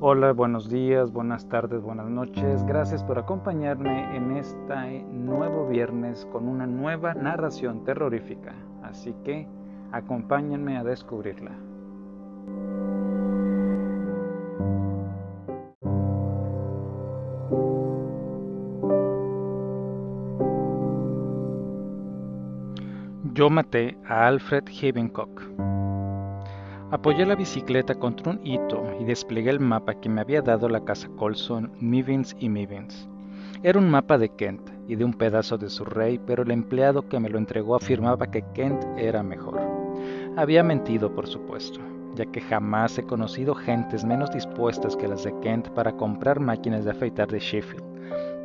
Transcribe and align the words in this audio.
Hola, 0.00 0.32
buenos 0.32 0.68
días, 0.68 1.12
buenas 1.12 1.48
tardes, 1.48 1.82
buenas 1.82 2.08
noches. 2.08 2.64
Gracias 2.64 3.04
por 3.04 3.18
acompañarme 3.18 4.16
en 4.16 4.36
este 4.36 5.04
nuevo 5.12 5.68
viernes 5.68 6.26
con 6.32 6.48
una 6.48 6.66
nueva 6.66 7.14
narración 7.14 7.84
terrorífica. 7.84 8.54
Así 8.82 9.14
que 9.24 9.46
acompáñenme 9.92 10.76
a 10.76 10.84
descubrirla. 10.84 11.52
Yo 23.36 23.50
maté 23.50 23.98
a 24.08 24.26
Alfred 24.28 24.64
Havencock. 24.66 25.42
Apoyé 26.90 27.26
la 27.26 27.34
bicicleta 27.34 27.94
contra 27.94 28.30
un 28.32 28.40
hito 28.42 28.82
y 28.98 29.04
desplegué 29.04 29.50
el 29.50 29.60
mapa 29.60 30.00
que 30.00 30.08
me 30.08 30.22
había 30.22 30.40
dado 30.40 30.70
la 30.70 30.86
casa 30.86 31.10
Colson, 31.18 31.70
Mivins 31.78 32.34
y 32.40 32.48
Mivins. 32.48 33.10
Era 33.62 33.78
un 33.78 33.90
mapa 33.90 34.16
de 34.16 34.30
Kent 34.30 34.70
y 34.88 34.96
de 34.96 35.04
un 35.04 35.12
pedazo 35.12 35.58
de 35.58 35.68
su 35.68 35.84
rey, 35.84 36.18
pero 36.26 36.44
el 36.44 36.50
empleado 36.50 37.10
que 37.10 37.20
me 37.20 37.28
lo 37.28 37.36
entregó 37.36 37.76
afirmaba 37.76 38.26
que 38.30 38.42
Kent 38.54 38.82
era 38.96 39.22
mejor. 39.22 39.60
Había 40.38 40.62
mentido, 40.62 41.14
por 41.14 41.26
supuesto, 41.26 41.78
ya 42.14 42.24
que 42.24 42.40
jamás 42.40 42.96
he 42.96 43.02
conocido 43.02 43.54
gentes 43.54 44.02
menos 44.02 44.32
dispuestas 44.32 44.96
que 44.96 45.08
las 45.08 45.24
de 45.24 45.38
Kent 45.40 45.68
para 45.74 45.92
comprar 45.92 46.40
máquinas 46.40 46.86
de 46.86 46.92
afeitar 46.92 47.28
de 47.28 47.40
Sheffield 47.40 47.95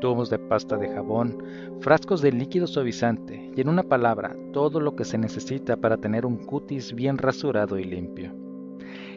tubos 0.01 0.29
de 0.29 0.37
pasta 0.37 0.75
de 0.75 0.89
jabón, 0.89 1.37
frascos 1.79 2.21
de 2.21 2.33
líquido 2.33 2.67
suavizante 2.67 3.49
y 3.55 3.61
en 3.61 3.69
una 3.69 3.83
palabra, 3.83 4.35
todo 4.51 4.81
lo 4.81 4.97
que 4.97 5.05
se 5.05 5.17
necesita 5.17 5.77
para 5.77 5.95
tener 5.95 6.25
un 6.25 6.35
cutis 6.45 6.93
bien 6.93 7.17
rasurado 7.17 7.79
y 7.79 7.85
limpio. 7.85 8.34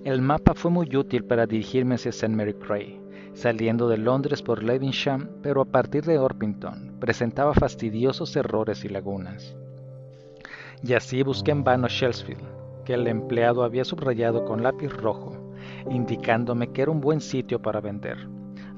El 0.04 0.22
mapa 0.22 0.54
fue 0.54 0.70
muy 0.70 0.94
útil 0.94 1.24
para 1.24 1.46
dirigirme 1.46 1.96
hacia 1.96 2.10
St. 2.10 2.28
Mary 2.28 2.54
Cray, 2.54 3.00
saliendo 3.32 3.88
de 3.88 3.96
Londres 3.96 4.42
por 4.42 4.62
Levisham, 4.62 5.28
pero 5.42 5.62
a 5.62 5.64
partir 5.64 6.04
de 6.04 6.18
Orpington 6.18 6.98
presentaba 7.00 7.54
fastidiosos 7.54 8.36
errores 8.36 8.84
y 8.84 8.88
lagunas. 8.88 9.56
Y 10.82 10.92
así 10.92 11.22
busqué 11.22 11.50
en 11.50 11.64
vano 11.64 11.88
Shellsfield, 11.88 12.44
que 12.84 12.94
el 12.94 13.06
empleado 13.06 13.64
había 13.64 13.84
subrayado 13.84 14.44
con 14.44 14.62
lápiz 14.62 14.92
rojo, 14.92 15.34
indicándome 15.90 16.70
que 16.72 16.82
era 16.82 16.90
un 16.90 17.00
buen 17.00 17.20
sitio 17.20 17.60
para 17.60 17.80
vender. 17.80 18.18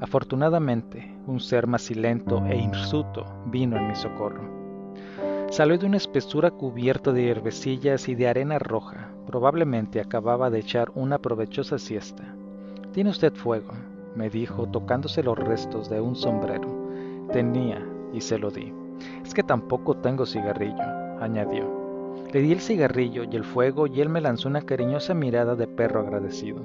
Afortunadamente, 0.01 1.17
un 1.27 1.41
ser 1.41 1.67
macilento 1.67 2.45
e 2.47 2.57
hirsuto 2.57 3.25
vino 3.47 3.79
en 3.79 3.89
mi 3.89 3.95
socorro. 3.95 4.43
Salió 5.49 5.79
de 5.79 5.87
una 5.87 5.97
espesura 5.97 6.51
cubierta 6.51 7.13
de 7.13 7.23
hierbecillas 7.23 8.09
y 8.09 8.15
de 8.15 8.29
arena 8.29 8.59
roja. 8.59 9.09
Probablemente 9.27 10.01
acababa 10.01 10.51
de 10.51 10.59
echar 10.59 10.91
una 10.95 11.19
provechosa 11.19 11.79
siesta. 11.79 12.25
¿Tiene 12.93 13.11
usted 13.11 13.33
fuego? 13.33 13.73
me 14.15 14.29
dijo, 14.29 14.67
tocándose 14.67 15.23
los 15.23 15.39
restos 15.39 15.89
de 15.89 16.01
un 16.01 16.15
sombrero. 16.15 16.69
Tenía, 17.33 17.87
y 18.13 18.21
se 18.21 18.39
lo 18.39 18.51
di. 18.51 18.73
Es 19.25 19.35
que 19.35 19.43
tampoco 19.43 19.97
tengo 19.97 20.27
cigarrillo, 20.27 20.83
añadió. 21.21 21.87
Le 22.33 22.41
di 22.41 22.53
el 22.53 22.61
cigarrillo 22.61 23.25
y 23.25 23.37
el 23.37 23.45
fuego 23.45 23.87
y 23.87 24.01
él 24.01 24.09
me 24.09 24.21
lanzó 24.21 24.49
una 24.49 24.63
cariñosa 24.63 25.15
mirada 25.15 25.55
de 25.55 25.67
perro 25.67 26.01
agradecido. 26.01 26.61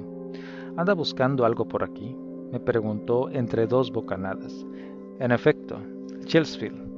¿Anda 0.76 0.94
buscando 0.94 1.44
algo 1.44 1.66
por 1.66 1.84
aquí? 1.84 2.16
Me 2.52 2.60
preguntó 2.60 3.30
entre 3.30 3.66
dos 3.66 3.90
bocanadas. 3.90 4.66
En 5.18 5.32
efecto, 5.32 5.80
Chelsfield. 6.26 6.92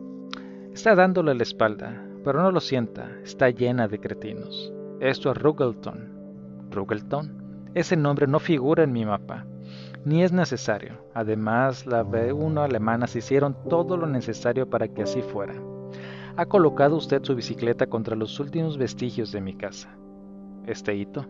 Está 0.72 0.96
dándole 0.96 1.34
la 1.34 1.44
espalda, 1.44 2.04
pero 2.24 2.42
no 2.42 2.50
lo 2.50 2.60
sienta, 2.60 3.08
está 3.22 3.48
llena 3.50 3.86
de 3.86 4.00
cretinos. 4.00 4.72
Esto 4.98 5.30
es 5.30 5.38
Ruggleton. 5.38 6.68
¿Ruggleton? 6.70 7.70
Ese 7.74 7.96
nombre 7.96 8.26
no 8.26 8.40
figura 8.40 8.82
en 8.82 8.92
mi 8.92 9.04
mapa, 9.04 9.46
ni 10.04 10.24
es 10.24 10.32
necesario. 10.32 11.04
Además, 11.14 11.86
la 11.86 12.04
B1 12.04 12.64
alemanas 12.64 13.14
hicieron 13.14 13.56
todo 13.68 13.96
lo 13.96 14.06
necesario 14.06 14.68
para 14.68 14.88
que 14.88 15.02
así 15.02 15.22
fuera. 15.22 15.54
Ha 16.36 16.46
colocado 16.46 16.96
usted 16.96 17.22
su 17.22 17.36
bicicleta 17.36 17.86
contra 17.86 18.16
los 18.16 18.40
últimos 18.40 18.76
vestigios 18.76 19.30
de 19.30 19.40
mi 19.40 19.54
casa. 19.54 19.96
Este 20.66 20.96
hito 20.96 21.24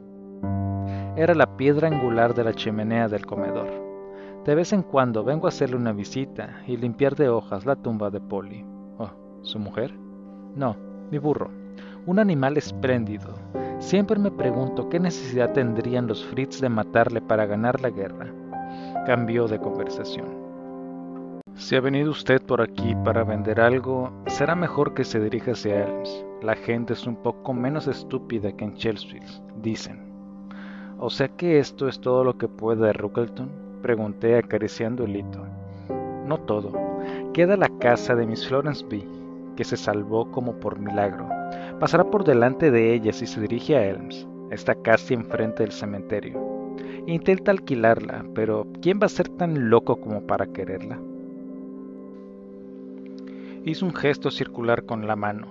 era 1.16 1.34
la 1.34 1.56
piedra 1.56 1.88
angular 1.88 2.34
de 2.34 2.44
la 2.44 2.54
chimenea 2.54 3.08
del 3.08 3.24
comedor. 3.24 3.83
De 4.44 4.54
vez 4.54 4.74
en 4.74 4.82
cuando 4.82 5.24
vengo 5.24 5.46
a 5.46 5.48
hacerle 5.48 5.76
una 5.76 5.92
visita 5.92 6.60
y 6.66 6.76
limpiar 6.76 7.16
de 7.16 7.30
hojas 7.30 7.64
la 7.64 7.76
tumba 7.76 8.10
de 8.10 8.20
Polly. 8.20 8.62
Oh, 8.98 9.10
¿su 9.40 9.58
mujer? 9.58 9.94
No, 10.54 10.76
mi 11.10 11.16
burro. 11.16 11.50
Un 12.04 12.18
animal 12.18 12.58
espléndido. 12.58 13.32
Siempre 13.78 14.18
me 14.18 14.30
pregunto 14.30 14.90
qué 14.90 15.00
necesidad 15.00 15.54
tendrían 15.54 16.06
los 16.06 16.26
Fritz 16.26 16.60
de 16.60 16.68
matarle 16.68 17.22
para 17.22 17.46
ganar 17.46 17.80
la 17.80 17.88
guerra. 17.88 18.34
Cambió 19.06 19.48
de 19.48 19.58
conversación. 19.58 20.44
Si 21.54 21.74
ha 21.76 21.80
venido 21.80 22.10
usted 22.10 22.42
por 22.42 22.60
aquí 22.60 22.94
para 23.02 23.24
vender 23.24 23.62
algo, 23.62 24.12
será 24.26 24.54
mejor 24.54 24.92
que 24.92 25.04
se 25.04 25.20
dirija 25.20 25.52
hacia 25.52 25.86
Elms. 25.86 26.26
La 26.42 26.54
gente 26.54 26.92
es 26.92 27.06
un 27.06 27.16
poco 27.16 27.54
menos 27.54 27.86
estúpida 27.86 28.52
que 28.52 28.66
en 28.66 28.74
Chelsea, 28.74 29.22
dicen. 29.62 30.12
O 30.98 31.08
sea 31.08 31.28
que 31.28 31.58
esto 31.58 31.88
es 31.88 31.98
todo 31.98 32.24
lo 32.24 32.36
que 32.36 32.48
puede 32.48 32.84
de 32.84 32.92
Ruckleton 32.92 33.63
pregunté 33.84 34.38
acariciando 34.38 35.04
el 35.04 35.14
hito. 35.14 35.44
No 36.26 36.38
todo. 36.38 36.72
Queda 37.34 37.54
la 37.54 37.68
casa 37.80 38.14
de 38.14 38.26
Miss 38.26 38.48
Florence 38.48 38.82
B., 38.88 39.04
que 39.56 39.64
se 39.64 39.76
salvó 39.76 40.30
como 40.30 40.54
por 40.54 40.78
milagro. 40.78 41.28
Pasará 41.80 42.04
por 42.04 42.24
delante 42.24 42.70
de 42.70 42.94
ella 42.94 43.12
si 43.12 43.26
se 43.26 43.42
dirige 43.42 43.76
a 43.76 43.84
Elms. 43.84 44.26
Está 44.50 44.74
casi 44.74 45.12
enfrente 45.12 45.64
del 45.64 45.72
cementerio. 45.72 46.40
Intenta 47.06 47.50
alquilarla, 47.50 48.24
pero 48.34 48.66
¿quién 48.80 49.00
va 49.02 49.04
a 49.04 49.10
ser 49.10 49.28
tan 49.28 49.68
loco 49.68 49.96
como 49.96 50.22
para 50.22 50.46
quererla? 50.46 50.98
Hizo 53.66 53.84
un 53.84 53.94
gesto 53.94 54.30
circular 54.30 54.86
con 54.86 55.06
la 55.06 55.14
mano. 55.14 55.46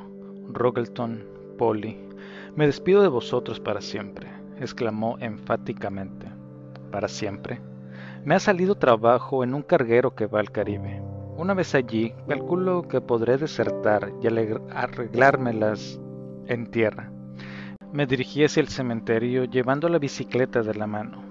Rogelton, 0.52 1.24
Polly, 1.60 2.00
me 2.56 2.66
despido 2.66 3.04
de 3.04 3.10
vosotros 3.10 3.60
para 3.60 3.82
siempre, 3.82 4.28
exclamó 4.60 5.18
enfáticamente. 5.20 6.26
¿Para 6.90 7.08
siempre? 7.08 7.62
Me 8.26 8.36
ha 8.36 8.40
salido 8.40 8.76
trabajo 8.76 9.44
en 9.44 9.54
un 9.54 9.64
carguero 9.64 10.16
que 10.16 10.28
va 10.28 10.40
al 10.40 10.50
Caribe. 10.50 11.02
Una 11.36 11.54
vez 11.54 11.76
allí, 11.76 12.14
calculo 12.26 12.88
que 12.88 13.02
podré 13.02 13.38
desertar 13.38 14.14
y 14.22 14.28
arreglármelas 14.28 16.00
en 16.48 16.72
tierra. 16.72 17.12
Me 17.92 18.06
dirigí 18.06 18.46
hacia 18.46 18.62
el 18.62 18.70
cementerio 18.70 19.44
llevando 19.44 19.90
la 19.90 20.00
bicicleta 20.00 20.64
de 20.64 20.74
la 20.74 20.88
mano. 20.88 21.22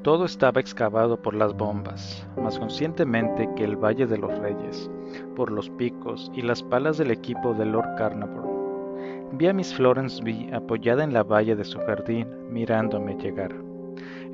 Todo 0.00 0.24
estaba 0.24 0.58
excavado 0.58 1.20
por 1.20 1.34
las 1.34 1.52
bombas, 1.52 2.26
más 2.40 2.58
conscientemente 2.58 3.50
que 3.54 3.64
el 3.64 3.76
Valle 3.76 4.06
de 4.06 4.16
los 4.16 4.36
Reyes, 4.38 4.90
por 5.36 5.52
los 5.52 5.68
picos 5.68 6.32
y 6.34 6.40
las 6.40 6.62
palas 6.62 6.96
del 6.96 7.10
equipo 7.10 7.52
de 7.52 7.66
Lord 7.66 7.94
Carnarvon. 7.98 9.28
Vi 9.32 9.48
a 9.48 9.52
Miss 9.52 9.74
Florence 9.74 10.22
B 10.24 10.48
apoyada 10.54 11.04
en 11.04 11.12
la 11.12 11.24
valla 11.24 11.54
de 11.54 11.64
su 11.64 11.78
jardín, 11.80 12.26
mirándome 12.50 13.16
llegar. 13.16 13.54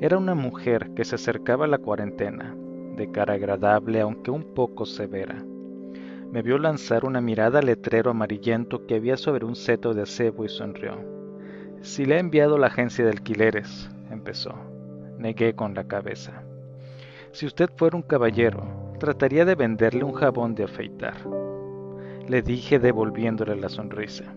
Era 0.01 0.17
una 0.17 0.33
mujer 0.33 0.91
que 0.95 1.03
se 1.03 1.15
acercaba 1.15 1.65
a 1.65 1.67
la 1.67 1.79
cuarentena, 1.79 2.55
de 2.95 3.11
cara 3.11 3.33
agradable 3.33 3.99
aunque 3.99 4.31
un 4.31 4.53
poco 4.53 4.85
severa. 4.85 5.43
Me 6.31 6.41
vio 6.41 6.57
lanzar 6.57 7.03
una 7.03 7.19
mirada 7.19 7.59
al 7.59 7.65
letrero 7.65 8.09
amarillento 8.09 8.85
que 8.85 8.95
había 8.95 9.17
sobre 9.17 9.45
un 9.45 9.57
seto 9.57 9.93
de 9.93 10.03
acebo 10.03 10.45
y 10.45 10.49
sonrió. 10.49 10.97
Si 11.81 12.05
le 12.05 12.15
he 12.15 12.19
enviado 12.19 12.57
la 12.57 12.67
agencia 12.67 13.03
de 13.03 13.11
alquileres, 13.11 13.89
empezó. 14.09 14.55
Negué 15.17 15.53
con 15.53 15.73
la 15.73 15.83
cabeza. 15.83 16.43
Si 17.31 17.45
usted 17.45 17.69
fuera 17.75 17.97
un 17.97 18.03
caballero, 18.03 18.95
trataría 18.99 19.43
de 19.43 19.55
venderle 19.55 20.05
un 20.05 20.13
jabón 20.13 20.55
de 20.55 20.63
afeitar. 20.63 21.17
Le 22.25 22.41
dije 22.41 22.79
devolviéndole 22.79 23.57
la 23.57 23.67
sonrisa. 23.67 24.33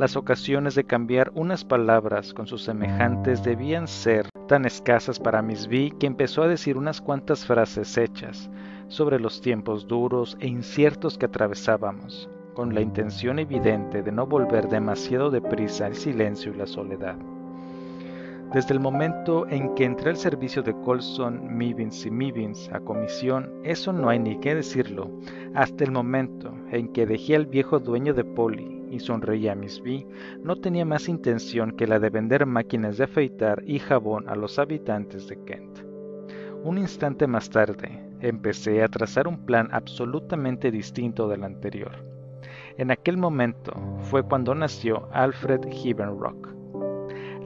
Las 0.00 0.16
ocasiones 0.16 0.74
de 0.74 0.84
cambiar 0.84 1.30
unas 1.34 1.62
palabras 1.62 2.32
con 2.32 2.46
sus 2.46 2.62
semejantes 2.62 3.44
debían 3.44 3.86
ser 3.86 4.30
tan 4.48 4.64
escasas 4.64 5.20
para 5.20 5.42
Miss 5.42 5.68
B 5.68 5.92
que 6.00 6.06
empezó 6.06 6.42
a 6.42 6.48
decir 6.48 6.78
unas 6.78 7.02
cuantas 7.02 7.44
frases 7.44 7.98
hechas 7.98 8.48
sobre 8.88 9.20
los 9.20 9.42
tiempos 9.42 9.86
duros 9.86 10.38
e 10.40 10.46
inciertos 10.46 11.18
que 11.18 11.26
atravesábamos, 11.26 12.30
con 12.54 12.74
la 12.74 12.80
intención 12.80 13.38
evidente 13.38 14.02
de 14.02 14.10
no 14.10 14.26
volver 14.26 14.70
demasiado 14.70 15.30
deprisa 15.30 15.88
el 15.88 15.94
silencio 15.96 16.54
y 16.54 16.56
la 16.56 16.66
soledad. 16.66 17.16
Desde 18.54 18.72
el 18.72 18.80
momento 18.80 19.46
en 19.48 19.74
que 19.74 19.84
entré 19.84 20.08
al 20.08 20.16
servicio 20.16 20.62
de 20.62 20.72
Colson, 20.80 21.58
Mivins 21.58 22.06
y 22.06 22.10
Mivins 22.10 22.70
a 22.72 22.80
comisión, 22.80 23.52
eso 23.64 23.92
no 23.92 24.08
hay 24.08 24.18
ni 24.18 24.40
qué 24.40 24.54
decirlo, 24.54 25.10
hasta 25.54 25.84
el 25.84 25.90
momento 25.90 26.54
en 26.70 26.88
que 26.88 27.04
dejé 27.04 27.36
al 27.36 27.44
viejo 27.44 27.80
dueño 27.80 28.14
de 28.14 28.24
Polly 28.24 28.79
y 28.90 29.00
sonreía 29.00 29.52
a 29.52 29.54
Miss 29.54 29.80
B, 29.82 30.06
no 30.42 30.56
tenía 30.56 30.84
más 30.84 31.08
intención 31.08 31.72
que 31.72 31.86
la 31.86 31.98
de 31.98 32.10
vender 32.10 32.46
máquinas 32.46 32.98
de 32.98 33.04
afeitar 33.04 33.62
y 33.66 33.78
jabón 33.78 34.28
a 34.28 34.34
los 34.34 34.58
habitantes 34.58 35.28
de 35.28 35.42
Kent. 35.44 35.78
Un 36.62 36.76
instante 36.76 37.26
más 37.26 37.48
tarde, 37.48 38.10
empecé 38.20 38.82
a 38.82 38.88
trazar 38.88 39.26
un 39.26 39.46
plan 39.46 39.68
absolutamente 39.72 40.70
distinto 40.70 41.28
del 41.28 41.44
anterior. 41.44 42.04
En 42.76 42.90
aquel 42.90 43.16
momento 43.16 43.72
fue 44.02 44.22
cuando 44.22 44.54
nació 44.54 45.08
Alfred 45.12 45.60
Rock. 46.18 46.48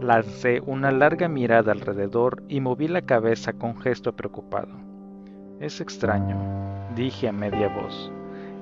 Lancé 0.00 0.60
una 0.66 0.90
larga 0.90 1.28
mirada 1.28 1.72
alrededor 1.72 2.42
y 2.48 2.60
moví 2.60 2.88
la 2.88 3.02
cabeza 3.02 3.52
con 3.52 3.80
gesto 3.80 4.14
preocupado. 4.14 4.74
Es 5.60 5.80
extraño, 5.80 6.36
dije 6.94 7.28
a 7.28 7.32
media 7.32 7.68
voz. 7.68 8.12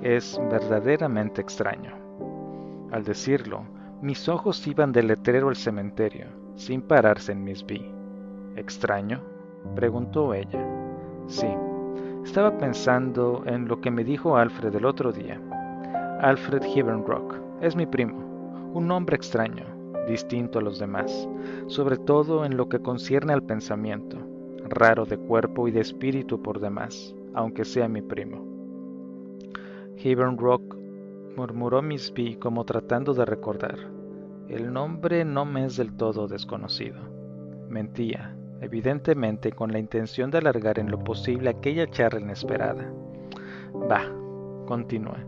Es 0.03 0.41
verdaderamente 0.51 1.41
extraño. 1.41 2.02
Al 2.93 3.05
decirlo, 3.05 3.63
mis 4.03 4.29
ojos 4.29 4.67
iban 4.67 4.93
del 4.93 5.07
letrero 5.07 5.49
al 5.49 5.57
cementerio, 5.57 6.27
sin 6.57 6.83
pararse 6.83 7.33
en 7.33 7.43
mis 7.43 7.65
vi. 7.65 7.91
¿Extraño? 8.55 9.23
preguntó 9.75 10.35
ella. 10.35 10.63
Sí, 11.27 11.47
estaba 12.23 12.59
pensando 12.59 13.45
en 13.47 13.67
lo 13.67 13.81
que 13.81 13.91
me 13.91 14.05
dijo 14.05 14.37
Alfred 14.37 14.75
el 14.75 14.85
otro 14.85 15.11
día. 15.11 15.41
Alfred 16.21 16.63
Rock 17.07 17.37
es 17.63 17.75
mi 17.75 17.87
primo, 17.87 18.71
un 18.75 18.91
hombre 18.91 19.17
extraño, 19.17 19.65
distinto 20.07 20.59
a 20.59 20.63
los 20.63 20.79
demás, 20.79 21.27
sobre 21.69 21.97
todo 21.97 22.45
en 22.45 22.59
lo 22.59 22.69
que 22.69 22.81
concierne 22.81 23.33
al 23.33 23.43
pensamiento, 23.43 24.19
raro 24.69 25.07
de 25.07 25.17
cuerpo 25.17 25.67
y 25.67 25.71
de 25.71 25.81
espíritu 25.81 26.43
por 26.43 26.61
demás, 26.61 27.15
aunque 27.33 27.65
sea 27.65 27.89
mi 27.89 28.03
primo. 28.03 28.45
Rock 30.37 30.82
murmuró 31.37 31.83
Miss 31.83 32.13
B 32.15 32.39
como 32.39 32.65
tratando 32.65 33.15
de 33.15 33.25
recordar. 33.25 33.79
El 34.49 34.73
nombre 34.73 35.25
no 35.25 35.45
me 35.45 35.65
es 35.65 35.77
del 35.77 35.95
todo 35.95 36.29
desconocido. 36.29 37.01
Mentía, 37.69 38.37
evidentemente 38.61 39.53
con 39.53 39.73
la 39.73 39.79
intención 39.79 40.31
de 40.31 40.39
alargar 40.39 40.79
en 40.79 40.91
lo 40.91 40.99
posible 40.99 41.51
aquella 41.51 41.91
charla 41.91 42.21
inesperada. 42.21 42.93
Bah, 43.89 44.11
continué. 44.67 45.27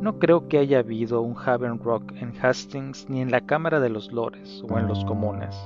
No 0.00 0.18
creo 0.18 0.48
que 0.48 0.58
haya 0.58 0.80
habido 0.80 1.20
un 1.20 1.36
Haven 1.38 1.78
Rock 1.78 2.12
en 2.16 2.32
Hastings 2.42 3.08
ni 3.08 3.20
en 3.20 3.30
la 3.30 3.42
Cámara 3.42 3.78
de 3.78 3.88
los 3.88 4.10
Lores 4.10 4.64
o 4.68 4.78
en 4.78 4.88
los 4.88 5.04
comunes. 5.04 5.56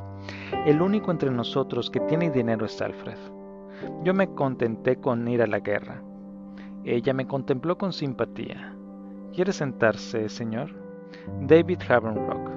El 0.67 0.83
único 0.83 1.11
entre 1.11 1.31
nosotros 1.31 1.91
que 1.91 2.01
tiene 2.01 2.31
dinero 2.31 2.67
es 2.67 2.83
Alfred. 2.83 3.17
Yo 4.05 4.13
me 4.13 4.29
contenté 4.35 4.97
con 4.97 5.27
ir 5.29 5.43
a 5.43 5.47
la 5.47 5.61
guerra. 5.61 6.03
Ella 6.85 7.15
me 7.15 7.27
contempló 7.27 7.79
con 7.79 7.93
simpatía. 7.93 8.76
¿Quiere 9.35 9.53
sentarse, 9.53 10.29
señor? 10.29 10.71
David 11.43 11.81
Havenrock. 11.89 12.51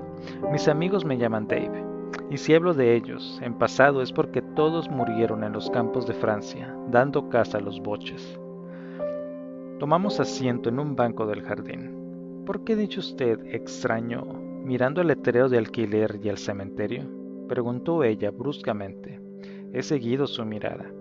Mis 0.51 0.67
amigos 0.67 1.05
me 1.05 1.17
llaman 1.17 1.47
Dave, 1.47 1.83
y 2.29 2.37
si 2.37 2.53
hablo 2.53 2.73
de 2.73 2.95
ellos 2.95 3.39
en 3.43 3.53
pasado 3.53 4.01
es 4.01 4.11
porque 4.11 4.41
todos 4.41 4.89
murieron 4.89 5.43
en 5.43 5.53
los 5.53 5.69
campos 5.69 6.07
de 6.07 6.13
Francia, 6.13 6.75
dando 6.89 7.29
caza 7.29 7.57
a 7.57 7.61
los 7.61 7.79
boches. 7.79 8.39
Tomamos 9.79 10.19
asiento 10.19 10.69
en 10.69 10.79
un 10.79 10.95
banco 10.95 11.25
del 11.25 11.41
jardín. 11.41 12.43
¿Por 12.45 12.63
qué 12.63 12.75
dicho 12.75 12.99
usted 12.99 13.39
extraño 13.45 14.25
mirando 14.63 15.01
el 15.01 15.07
letrero 15.07 15.49
de 15.49 15.57
alquiler 15.57 16.19
y 16.21 16.29
el 16.29 16.37
cementerio? 16.37 17.03
preguntó 17.47 18.03
ella 18.03 18.31
bruscamente. 18.31 19.19
He 19.73 19.83
seguido 19.83 20.27
su 20.27 20.45
mirada. 20.45 20.91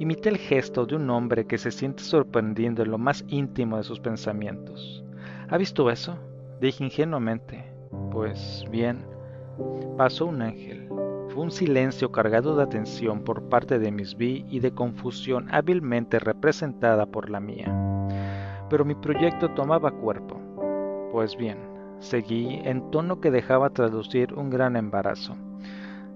Imité 0.00 0.30
el 0.30 0.38
gesto 0.38 0.86
de 0.86 0.96
un 0.96 1.10
hombre 1.10 1.44
que 1.44 1.58
se 1.58 1.70
siente 1.70 2.02
sorprendido 2.02 2.82
en 2.82 2.90
lo 2.90 2.96
más 2.96 3.22
íntimo 3.28 3.76
de 3.76 3.82
sus 3.82 4.00
pensamientos. 4.00 5.04
¿Ha 5.50 5.58
visto 5.58 5.90
eso? 5.90 6.16
Dije 6.58 6.84
ingenuamente. 6.84 7.70
Pues 8.10 8.64
bien, 8.70 9.04
pasó 9.98 10.24
un 10.24 10.40
ángel. 10.40 10.88
Fue 11.28 11.42
un 11.42 11.50
silencio 11.50 12.10
cargado 12.10 12.56
de 12.56 12.62
atención 12.62 13.24
por 13.24 13.50
parte 13.50 13.78
de 13.78 13.92
Miss 13.92 14.16
B 14.16 14.46
y 14.48 14.60
de 14.60 14.72
confusión 14.72 15.48
hábilmente 15.50 16.18
representada 16.18 17.04
por 17.04 17.28
la 17.28 17.40
mía. 17.40 17.70
Pero 18.70 18.86
mi 18.86 18.94
proyecto 18.94 19.50
tomaba 19.50 19.90
cuerpo. 19.90 20.40
Pues 21.12 21.36
bien, 21.36 21.58
seguí 21.98 22.62
en 22.64 22.90
tono 22.90 23.20
que 23.20 23.30
dejaba 23.30 23.68
traducir 23.68 24.32
un 24.32 24.48
gran 24.48 24.76
embarazo. 24.76 25.36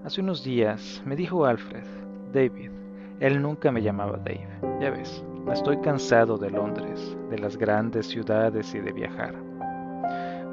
Hace 0.03 0.21
unos 0.21 0.43
días 0.43 1.03
me 1.05 1.15
dijo 1.15 1.45
Alfred, 1.45 1.85
David, 2.33 2.71
él 3.19 3.41
nunca 3.41 3.71
me 3.71 3.81
llamaba 3.81 4.17
Dave, 4.17 4.47
ya 4.81 4.89
ves, 4.91 5.23
estoy 5.51 5.77
cansado 5.77 6.37
de 6.37 6.49
Londres, 6.49 7.17
de 7.29 7.39
las 7.39 7.57
grandes 7.57 8.07
ciudades 8.07 8.73
y 8.75 8.79
de 8.79 8.91
viajar. 8.91 9.35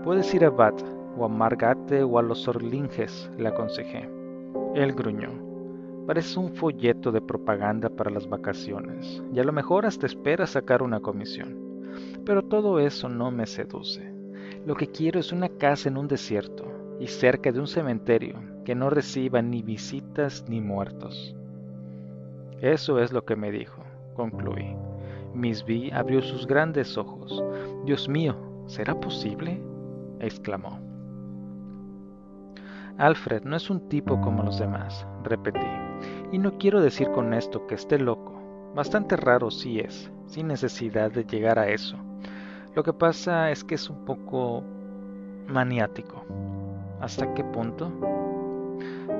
Puedes 0.05 0.33
ir 0.35 0.45
a 0.45 0.51
Bath 0.51 0.83
o 1.17 1.25
a 1.25 1.29
Margate 1.29 2.03
o 2.03 2.19
a 2.19 2.23
los 2.23 2.47
Orlinges, 2.49 3.31
le 3.39 3.49
aconsejé. 3.49 4.09
Él 4.75 4.93
gruñó. 4.93 5.31
Parece 6.07 6.39
un 6.39 6.53
folleto 6.55 7.13
de 7.13 7.21
propaganda 7.21 7.89
para 7.89 8.11
las 8.11 8.29
vacaciones, 8.29 9.23
y 9.33 9.39
a 9.39 9.45
lo 9.45 9.53
mejor 9.53 9.87
hasta 9.87 10.07
espera 10.07 10.47
sacar 10.47 10.83
una 10.83 11.01
comisión. 11.01 11.57
Pero 12.25 12.43
todo 12.43 12.81
eso 12.81 13.09
no 13.09 13.31
me 13.31 13.47
seduce. 13.47 14.13
Lo 14.67 14.75
que 14.75 14.89
quiero 14.89 15.21
es 15.21 15.33
una 15.33 15.49
casa 15.49 15.89
en 15.89 15.97
un 15.97 16.09
desierto 16.09 16.65
y 16.99 17.07
cerca 17.07 17.53
de 17.53 17.61
un 17.61 17.67
cementerio 17.67 18.37
que 18.65 18.75
no 18.75 18.91
reciba 18.91 19.43
ni 19.43 19.63
visitas 19.63 20.45
ni 20.49 20.61
muertos. 20.61 21.37
Eso 22.63 23.01
es 23.01 23.13
lo 23.13 23.25
que 23.25 23.35
me 23.35 23.51
dijo, 23.51 23.83
concluí. 24.15 24.77
Miss 25.35 25.65
B 25.65 25.91
abrió 25.93 26.23
sus 26.23 26.47
grandes 26.47 26.97
ojos. 26.97 27.43
Dios 27.85 28.09
mío, 28.09 28.37
¿será 28.67 28.95
posible? 28.95 29.61
exclamó. 30.21 30.79
Alfred 32.99 33.43
no 33.43 33.57
es 33.57 33.69
un 33.69 33.89
tipo 33.89 34.21
como 34.21 34.45
los 34.45 34.61
demás, 34.61 35.05
repetí, 35.25 35.67
y 36.31 36.39
no 36.39 36.57
quiero 36.59 36.81
decir 36.81 37.11
con 37.11 37.35
esto 37.35 37.67
que 37.67 37.75
esté 37.75 37.99
loco. 37.99 38.41
Bastante 38.77 39.17
raro 39.17 39.51
sí 39.51 39.81
es, 39.81 40.13
sin 40.27 40.47
necesidad 40.47 41.11
de 41.11 41.25
llegar 41.25 41.59
a 41.59 41.69
eso. 41.69 41.97
Lo 42.77 42.85
que 42.85 42.93
pasa 42.93 43.51
es 43.51 43.65
que 43.65 43.75
es 43.75 43.91
un 43.91 44.05
poco 44.05 44.63
maniático. 45.49 46.25
¿Hasta 47.01 47.35
qué 47.35 47.43
punto? 47.43 47.91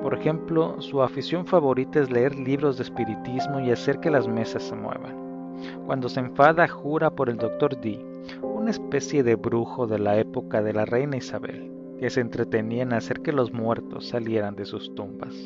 Por 0.03 0.15
ejemplo, 0.15 0.81
su 0.81 1.03
afición 1.03 1.47
favorita 1.47 2.01
es 2.01 2.11
leer 2.11 2.37
libros 2.37 2.77
de 2.77 2.83
espiritismo 2.83 3.61
y 3.61 3.71
hacer 3.71 4.01
que 4.01 4.11
las 4.11 4.27
mesas 4.27 4.65
se 4.65 4.75
muevan. 4.75 5.57
Cuando 5.87 6.09
se 6.09 6.21
enfada 6.21 6.67
jura 6.67 7.11
por 7.11 7.31
el 7.31 7.37
Dr. 7.37 7.81
D, 7.81 8.05
una 8.43 8.71
especie 8.71 9.23
de 9.23 9.37
brujo 9.37 9.87
de 9.87 9.99
la 9.99 10.19
época 10.19 10.61
de 10.63 10.73
la 10.73 10.85
reina 10.85 11.17
Isabel 11.17 11.73
que 12.03 12.11
se 12.11 12.21
entretenía 12.21 12.83
en 12.83 12.95
hacer 12.95 13.21
que 13.21 13.31
los 13.31 13.53
muertos 13.53 14.09
salieran 14.09 14.57
de 14.57 14.65
sus 14.65 14.93
tumbas. 14.97 15.37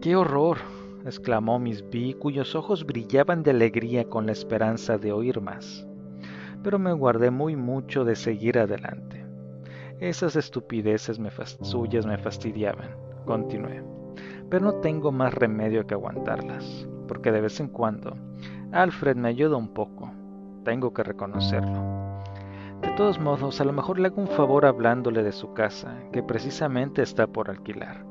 ¡Qué 0.00 0.14
horror! 0.14 0.58
exclamó 1.04 1.58
Miss 1.58 1.82
B, 1.90 2.14
cuyos 2.16 2.54
ojos 2.54 2.86
brillaban 2.86 3.42
de 3.42 3.50
alegría 3.50 4.04
con 4.04 4.26
la 4.26 4.30
esperanza 4.30 4.98
de 4.98 5.10
oír 5.10 5.40
más. 5.40 5.84
Pero 6.62 6.78
me 6.78 6.92
guardé 6.92 7.32
muy 7.32 7.56
mucho 7.56 8.04
de 8.04 8.14
seguir 8.14 8.56
adelante. 8.56 9.26
Esas 9.98 10.36
estupideces 10.36 11.20
suyas 11.62 12.06
me 12.06 12.18
fastidiaban, 12.18 12.90
continué. 13.24 13.82
Pero 14.48 14.64
no 14.64 14.74
tengo 14.76 15.12
más 15.12 15.32
remedio 15.32 15.86
que 15.86 15.94
aguantarlas, 15.94 16.86
porque 17.08 17.32
de 17.32 17.40
vez 17.40 17.58
en 17.60 17.68
cuando 17.68 18.16
Alfred 18.72 19.16
me 19.16 19.28
ayuda 19.28 19.56
un 19.56 19.68
poco, 19.68 20.10
tengo 20.64 20.92
que 20.92 21.02
reconocerlo. 21.02 22.02
De 22.82 22.90
todos 22.96 23.20
modos, 23.20 23.60
a 23.60 23.64
lo 23.64 23.72
mejor 23.72 23.98
le 23.98 24.08
hago 24.08 24.20
un 24.20 24.28
favor 24.28 24.66
hablándole 24.66 25.22
de 25.22 25.32
su 25.32 25.52
casa, 25.54 25.94
que 26.12 26.22
precisamente 26.22 27.02
está 27.02 27.26
por 27.26 27.48
alquilar. 27.48 28.04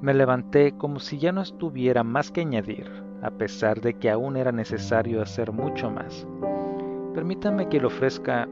Me 0.00 0.14
levanté 0.14 0.72
como 0.76 0.98
si 0.98 1.18
ya 1.18 1.32
no 1.32 1.40
estuviera 1.40 2.02
más 2.02 2.30
que 2.30 2.40
añadir, 2.40 2.90
a 3.22 3.30
pesar 3.30 3.80
de 3.80 3.94
que 3.94 4.10
aún 4.10 4.36
era 4.36 4.52
necesario 4.52 5.22
hacer 5.22 5.52
mucho 5.52 5.90
más. 5.90 6.26
Permítame 7.14 7.68
que 7.68 7.78
le 7.78 7.86
ofrezca 7.86 8.48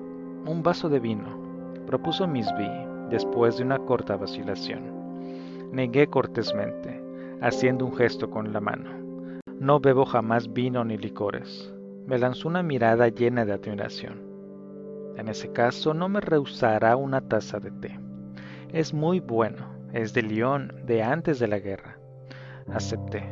un 0.47 0.63
vaso 0.63 0.89
de 0.89 1.01
vino, 1.01 1.27
propuso 1.87 2.29
Miss 2.29 2.51
B, 2.57 3.09
después 3.11 3.57
de 3.57 3.65
una 3.65 3.79
corta 3.79 4.17
vacilación. 4.17 5.02
Negué 5.73 6.07
cortésmente, 6.09 7.03
haciendo 7.41 7.87
un 7.87 7.97
gesto 7.97 8.29
con 8.29 8.53
la 8.53 8.61
mano. 8.61 8.91
No 9.59 9.81
bebo 9.81 10.05
jamás 10.05 10.53
vino 10.53 10.85
ni 10.85 10.99
licores. 10.99 11.73
Me 12.07 12.19
lanzó 12.19 12.49
una 12.49 12.63
mirada 12.63 13.09
llena 13.09 13.47
de 13.47 13.55
admiración. 13.55 14.21
En 15.17 15.29
ese 15.29 15.51
caso 15.51 15.95
no 15.95 16.11
me 16.11 16.21
rehusará 16.21 16.95
una 16.97 17.23
taza 17.23 17.59
de 17.59 17.71
té. 17.71 17.99
Es 18.71 18.93
muy 18.93 19.21
bueno, 19.21 19.65
es 19.95 20.13
de 20.13 20.21
Lyon, 20.21 20.75
de 20.85 21.03
antes 21.03 21.39
de 21.39 21.49
la 21.49 21.59
guerra. 21.59 21.97
Acepté, 22.71 23.25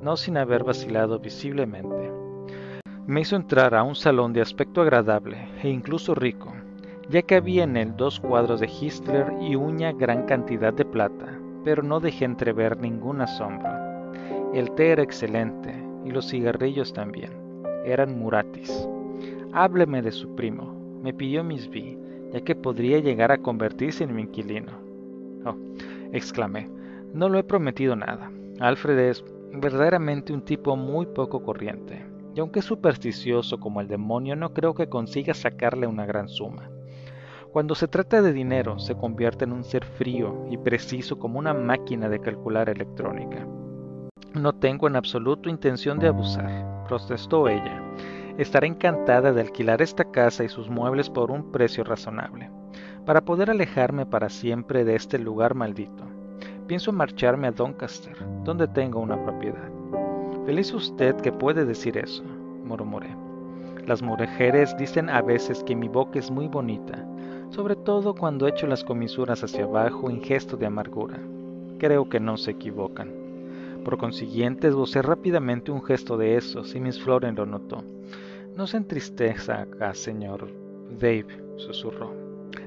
no 0.00 0.16
sin 0.16 0.36
haber 0.36 0.62
vacilado 0.62 1.18
visiblemente. 1.18 2.12
Me 3.08 3.22
hizo 3.22 3.34
entrar 3.34 3.74
a 3.74 3.82
un 3.82 3.96
salón 3.96 4.32
de 4.32 4.42
aspecto 4.42 4.80
agradable 4.80 5.48
e 5.60 5.68
incluso 5.68 6.14
rico, 6.14 6.52
ya 7.08 7.22
que 7.22 7.34
había 7.34 7.64
en 7.64 7.76
él 7.76 7.96
dos 7.96 8.20
cuadros 8.20 8.60
de 8.60 8.68
Hitler 8.68 9.32
y 9.40 9.56
una 9.56 9.90
gran 9.90 10.26
cantidad 10.26 10.72
de 10.72 10.84
plata, 10.84 11.39
pero 11.64 11.82
no 11.82 12.00
dejé 12.00 12.24
entrever 12.24 12.78
ninguna 12.78 13.26
sombra. 13.26 14.12
El 14.54 14.70
té 14.72 14.90
era 14.90 15.02
excelente 15.02 15.74
y 16.04 16.10
los 16.10 16.28
cigarrillos 16.28 16.92
también. 16.92 17.30
Eran 17.84 18.18
muratis. 18.18 18.88
Hábleme 19.52 20.02
de 20.02 20.12
su 20.12 20.34
primo, 20.34 20.74
me 21.02 21.12
pidió 21.12 21.42
Miss 21.42 21.68
B, 21.68 21.98
ya 22.32 22.40
que 22.40 22.54
podría 22.54 22.98
llegar 22.98 23.32
a 23.32 23.38
convertirse 23.38 24.04
en 24.04 24.14
mi 24.14 24.22
inquilino. 24.22 24.72
Oh, 25.44 25.56
exclamé, 26.12 26.70
no 27.12 27.28
lo 27.28 27.38
he 27.38 27.44
prometido 27.44 27.96
nada. 27.96 28.30
Alfred 28.60 28.98
es 28.98 29.24
verdaderamente 29.52 30.32
un 30.32 30.42
tipo 30.42 30.76
muy 30.76 31.06
poco 31.06 31.42
corriente, 31.42 32.04
y 32.34 32.40
aunque 32.40 32.60
es 32.60 32.64
supersticioso 32.64 33.58
como 33.58 33.80
el 33.80 33.88
demonio, 33.88 34.36
no 34.36 34.52
creo 34.52 34.74
que 34.74 34.88
consiga 34.88 35.34
sacarle 35.34 35.86
una 35.86 36.06
gran 36.06 36.28
suma. 36.28 36.69
Cuando 37.52 37.74
se 37.74 37.88
trata 37.88 38.22
de 38.22 38.32
dinero, 38.32 38.78
se 38.78 38.94
convierte 38.94 39.44
en 39.44 39.52
un 39.52 39.64
ser 39.64 39.84
frío 39.84 40.46
y 40.48 40.56
preciso 40.56 41.18
como 41.18 41.40
una 41.40 41.52
máquina 41.52 42.08
de 42.08 42.20
calcular 42.20 42.68
electrónica. 42.68 43.44
No 44.34 44.52
tengo 44.52 44.86
en 44.86 44.94
absoluto 44.94 45.50
intención 45.50 45.98
de 45.98 46.06
abusar, 46.06 46.84
protestó 46.86 47.48
ella. 47.48 47.82
Estaré 48.38 48.68
encantada 48.68 49.32
de 49.32 49.40
alquilar 49.40 49.82
esta 49.82 50.04
casa 50.04 50.44
y 50.44 50.48
sus 50.48 50.70
muebles 50.70 51.10
por 51.10 51.32
un 51.32 51.50
precio 51.50 51.82
razonable, 51.82 52.48
para 53.04 53.24
poder 53.24 53.50
alejarme 53.50 54.06
para 54.06 54.28
siempre 54.28 54.84
de 54.84 54.94
este 54.94 55.18
lugar 55.18 55.56
maldito. 55.56 56.04
Pienso 56.68 56.92
marcharme 56.92 57.48
a 57.48 57.52
Doncaster, 57.52 58.16
donde 58.44 58.68
tengo 58.68 59.00
una 59.00 59.20
propiedad. 59.24 59.68
Feliz 60.46 60.72
usted 60.72 61.16
que 61.16 61.32
puede 61.32 61.64
decir 61.64 61.98
eso, 61.98 62.22
murmuré. 62.64 63.08
Las 63.86 64.02
mujeres 64.02 64.76
dicen 64.76 65.10
a 65.10 65.20
veces 65.20 65.64
que 65.64 65.74
mi 65.74 65.88
boca 65.88 66.20
es 66.20 66.30
muy 66.30 66.46
bonita, 66.46 67.04
sobre 67.50 67.76
todo 67.76 68.14
cuando 68.14 68.46
echo 68.46 68.66
las 68.66 68.84
comisuras 68.84 69.42
hacia 69.42 69.64
abajo 69.64 70.08
en 70.08 70.22
gesto 70.22 70.56
de 70.56 70.66
amargura. 70.66 71.18
Creo 71.78 72.08
que 72.08 72.20
no 72.20 72.36
se 72.36 72.52
equivocan. 72.52 73.12
Por 73.84 73.98
consiguiente, 73.98 74.68
esbocé 74.68 75.02
rápidamente 75.02 75.72
un 75.72 75.82
gesto 75.82 76.16
de 76.16 76.36
esos 76.36 76.74
y 76.74 76.80
Miss 76.80 77.00
Floren 77.02 77.34
lo 77.34 77.46
notó. 77.46 77.82
No 78.56 78.66
se 78.66 78.76
entristeza 78.76 79.62
acá, 79.62 79.94
señor 79.94 80.48
Dave, 80.98 81.26
susurró. 81.56 82.12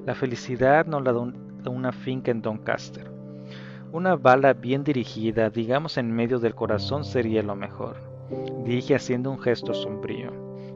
La 0.06 0.16
felicidad 0.16 0.86
no 0.86 1.00
la 1.00 1.14
da 1.14 1.70
una 1.70 1.92
finca 1.92 2.32
en 2.32 2.42
Doncaster. 2.42 3.10
Una 3.92 4.16
bala 4.16 4.54
bien 4.54 4.84
dirigida, 4.84 5.50
digamos 5.50 5.98
en 5.98 6.12
medio 6.12 6.40
del 6.40 6.56
corazón, 6.56 7.06
sería 7.06 7.44
lo 7.44 7.56
mejor, 7.56 7.98
dije 8.66 8.96
haciendo 8.96 9.30
un 9.30 9.40
gesto 9.40 9.74
sombrío. 9.74 10.32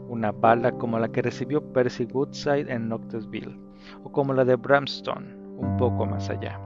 Una 0.07 0.31
bala 0.31 0.71
como 0.73 0.99
la 0.99 1.09
que 1.09 1.23
recibió 1.23 1.61
Percy 1.73 2.05
Woodside 2.05 2.71
en 2.71 2.87
Knoxville, 2.87 3.57
o 4.03 4.12
como 4.12 4.34
la 4.34 4.46
de 4.46 4.56
Bramstone, 4.56 5.36
un 5.58 5.77
poco 5.77 6.06
más 6.06 6.29
allá. 6.29 6.60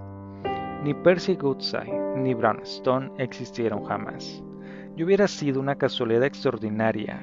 Ni 0.84 0.94
Percy 0.94 1.36
Goodside 1.36 2.02
ni 2.18 2.34
Brownstone 2.34 3.12
existieron 3.18 3.84
jamás. 3.86 4.44
Yo 4.96 5.06
hubiera 5.06 5.28
sido 5.28 5.60
una 5.60 5.76
casualidad 5.76 6.24
extraordinaria 6.24 7.20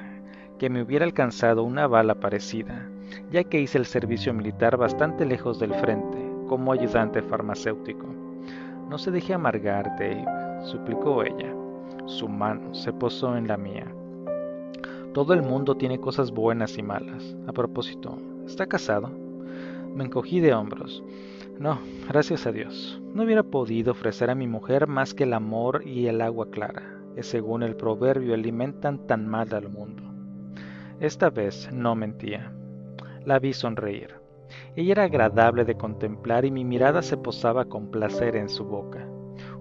que 0.57 0.69
me 0.69 0.81
hubiera 0.81 1.05
alcanzado 1.05 1.63
una 1.63 1.87
bala 1.87 2.15
parecida, 2.15 2.89
ya 3.31 3.43
que 3.43 3.61
hice 3.61 3.77
el 3.77 3.85
servicio 3.85 4.33
militar 4.33 4.77
bastante 4.77 5.25
lejos 5.25 5.59
del 5.59 5.73
frente, 5.75 6.17
como 6.47 6.71
ayudante 6.71 7.21
farmacéutico. 7.21 8.07
No 8.89 8.97
se 8.97 9.11
deje 9.11 9.33
amargar, 9.33 9.85
Dave, 9.99 10.25
suplicó 10.63 11.23
ella. 11.23 11.53
Su 12.05 12.27
mano 12.27 12.73
se 12.73 12.91
posó 12.91 13.37
en 13.37 13.47
la 13.47 13.57
mía. 13.57 13.85
Todo 15.13 15.33
el 15.33 15.41
mundo 15.41 15.75
tiene 15.75 15.99
cosas 15.99 16.31
buenas 16.31 16.77
y 16.77 16.83
malas. 16.83 17.35
A 17.47 17.53
propósito, 17.53 18.17
¿está 18.45 18.65
casado? 18.67 19.28
Me 19.93 20.05
encogí 20.05 20.39
de 20.39 20.53
hombros. 20.53 21.03
No, 21.59 21.79
gracias 22.07 22.47
a 22.47 22.51
Dios. 22.51 23.01
No 23.13 23.23
hubiera 23.23 23.43
podido 23.43 23.91
ofrecer 23.91 24.29
a 24.29 24.35
mi 24.35 24.47
mujer 24.47 24.87
más 24.87 25.13
que 25.13 25.23
el 25.23 25.33
amor 25.33 25.85
y 25.85 26.07
el 26.07 26.21
agua 26.21 26.49
clara, 26.49 26.99
que 27.15 27.23
según 27.23 27.63
el 27.63 27.75
proverbio 27.75 28.33
alimentan 28.33 29.05
tan 29.07 29.27
mal 29.27 29.53
al 29.53 29.69
mundo. 29.69 30.03
Esta 30.99 31.29
vez 31.29 31.69
no 31.71 31.95
mentía. 31.95 32.53
La 33.25 33.39
vi 33.39 33.53
sonreír. 33.53 34.15
Ella 34.75 34.91
era 34.93 35.03
agradable 35.03 35.65
de 35.65 35.75
contemplar 35.75 36.45
y 36.45 36.51
mi 36.51 36.63
mirada 36.63 37.01
se 37.01 37.17
posaba 37.17 37.65
con 37.65 37.91
placer 37.91 38.35
en 38.35 38.49
su 38.49 38.65
boca, 38.65 39.05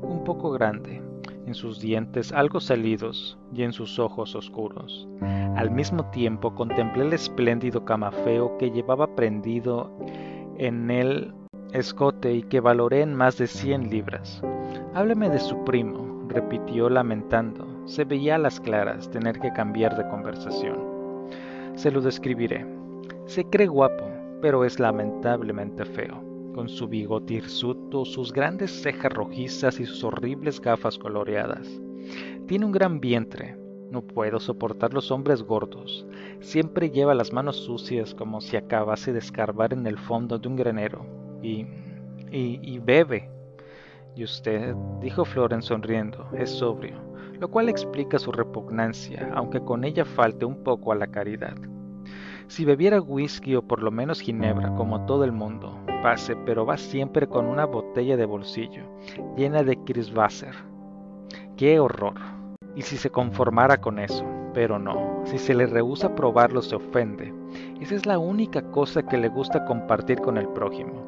un 0.00 0.24
poco 0.24 0.50
grande, 0.50 1.02
en 1.48 1.54
sus 1.54 1.80
dientes 1.80 2.30
algo 2.30 2.60
salidos 2.60 3.38
y 3.54 3.62
en 3.62 3.72
sus 3.72 3.98
ojos 3.98 4.34
oscuros. 4.34 5.08
Al 5.56 5.70
mismo 5.70 6.04
tiempo 6.10 6.54
contemplé 6.54 7.06
el 7.06 7.14
espléndido 7.14 7.86
camafeo 7.86 8.58
que 8.58 8.70
llevaba 8.70 9.16
prendido 9.16 9.90
en 10.58 10.90
el 10.90 11.32
escote 11.72 12.34
y 12.34 12.42
que 12.42 12.60
valoré 12.60 13.00
en 13.00 13.14
más 13.14 13.38
de 13.38 13.46
cien 13.46 13.88
libras. 13.88 14.42
Hábleme 14.94 15.30
de 15.30 15.38
su 15.38 15.64
primo, 15.64 16.26
repitió 16.28 16.90
lamentando. 16.90 17.66
Se 17.86 18.04
veía 18.04 18.34
a 18.34 18.38
las 18.38 18.60
claras 18.60 19.10
tener 19.10 19.40
que 19.40 19.52
cambiar 19.52 19.96
de 19.96 20.06
conversación. 20.08 20.76
Se 21.76 21.90
lo 21.90 22.02
describiré. 22.02 22.66
Se 23.24 23.44
cree 23.44 23.68
guapo, 23.68 24.04
pero 24.42 24.66
es 24.66 24.78
lamentablemente 24.78 25.86
feo, 25.86 26.22
con 26.58 26.68
su 26.68 26.88
bigote 26.88 27.34
hirsuto, 27.34 28.04
sus 28.04 28.32
grandes 28.32 28.82
cejas 28.82 29.12
rojizas 29.12 29.78
y 29.78 29.86
sus 29.86 30.02
horribles 30.02 30.60
gafas 30.60 30.98
coloreadas. 30.98 31.68
Tiene 32.48 32.64
un 32.64 32.72
gran 32.72 32.98
vientre. 32.98 33.56
No 33.92 34.02
puedo 34.02 34.40
soportar 34.40 34.92
los 34.92 35.12
hombres 35.12 35.44
gordos. 35.44 36.04
Siempre 36.40 36.90
lleva 36.90 37.14
las 37.14 37.32
manos 37.32 37.58
sucias 37.58 38.12
como 38.12 38.40
si 38.40 38.56
acabase 38.56 39.12
de 39.12 39.20
escarbar 39.20 39.72
en 39.72 39.86
el 39.86 39.98
fondo 39.98 40.36
de 40.40 40.48
un 40.48 40.56
granero. 40.56 41.06
Y, 41.44 41.64
y, 42.32 42.58
y 42.60 42.80
bebe. 42.80 43.30
Y 44.16 44.24
usted, 44.24 44.74
dijo 45.00 45.24
Florence 45.24 45.68
sonriendo, 45.68 46.26
es 46.36 46.50
sobrio, 46.50 46.96
lo 47.38 47.52
cual 47.52 47.68
explica 47.68 48.18
su 48.18 48.32
repugnancia, 48.32 49.30
aunque 49.32 49.60
con 49.60 49.84
ella 49.84 50.04
falte 50.04 50.44
un 50.44 50.64
poco 50.64 50.90
a 50.90 50.96
la 50.96 51.06
caridad. 51.06 51.54
Si 52.48 52.64
bebiera 52.64 52.98
whisky 53.02 53.56
o 53.56 53.62
por 53.62 53.82
lo 53.82 53.90
menos 53.90 54.22
ginebra, 54.22 54.74
como 54.74 55.04
todo 55.04 55.22
el 55.24 55.32
mundo, 55.32 55.78
pase, 56.02 56.34
pero 56.46 56.64
va 56.64 56.78
siempre 56.78 57.26
con 57.26 57.44
una 57.46 57.66
botella 57.66 58.16
de 58.16 58.24
bolsillo, 58.24 58.84
llena 59.36 59.62
de 59.62 59.76
Kirschwasser. 59.76 60.54
¡Qué 61.58 61.78
horror! 61.78 62.14
Y 62.74 62.82
si 62.82 62.96
se 62.96 63.10
conformara 63.10 63.76
con 63.82 63.98
eso, 63.98 64.24
pero 64.54 64.78
no, 64.78 65.20
si 65.26 65.36
se 65.36 65.52
le 65.52 65.66
rehúsa 65.66 66.14
probarlo 66.14 66.62
se 66.62 66.76
ofende. 66.76 67.34
Esa 67.82 67.94
es 67.94 68.06
la 68.06 68.18
única 68.18 68.62
cosa 68.70 69.02
que 69.02 69.18
le 69.18 69.28
gusta 69.28 69.66
compartir 69.66 70.18
con 70.20 70.38
el 70.38 70.48
prójimo, 70.48 71.04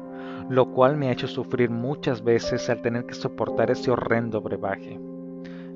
lo 0.47 0.71
cual 0.71 0.95
me 0.95 1.07
ha 1.07 1.11
hecho 1.11 1.27
sufrir 1.27 1.71
muchas 1.71 2.23
veces 2.23 2.69
al 2.69 2.83
tener 2.83 3.07
que 3.07 3.15
soportar 3.15 3.71
ese 3.71 3.89
horrendo 3.89 4.41
brebaje. 4.41 4.99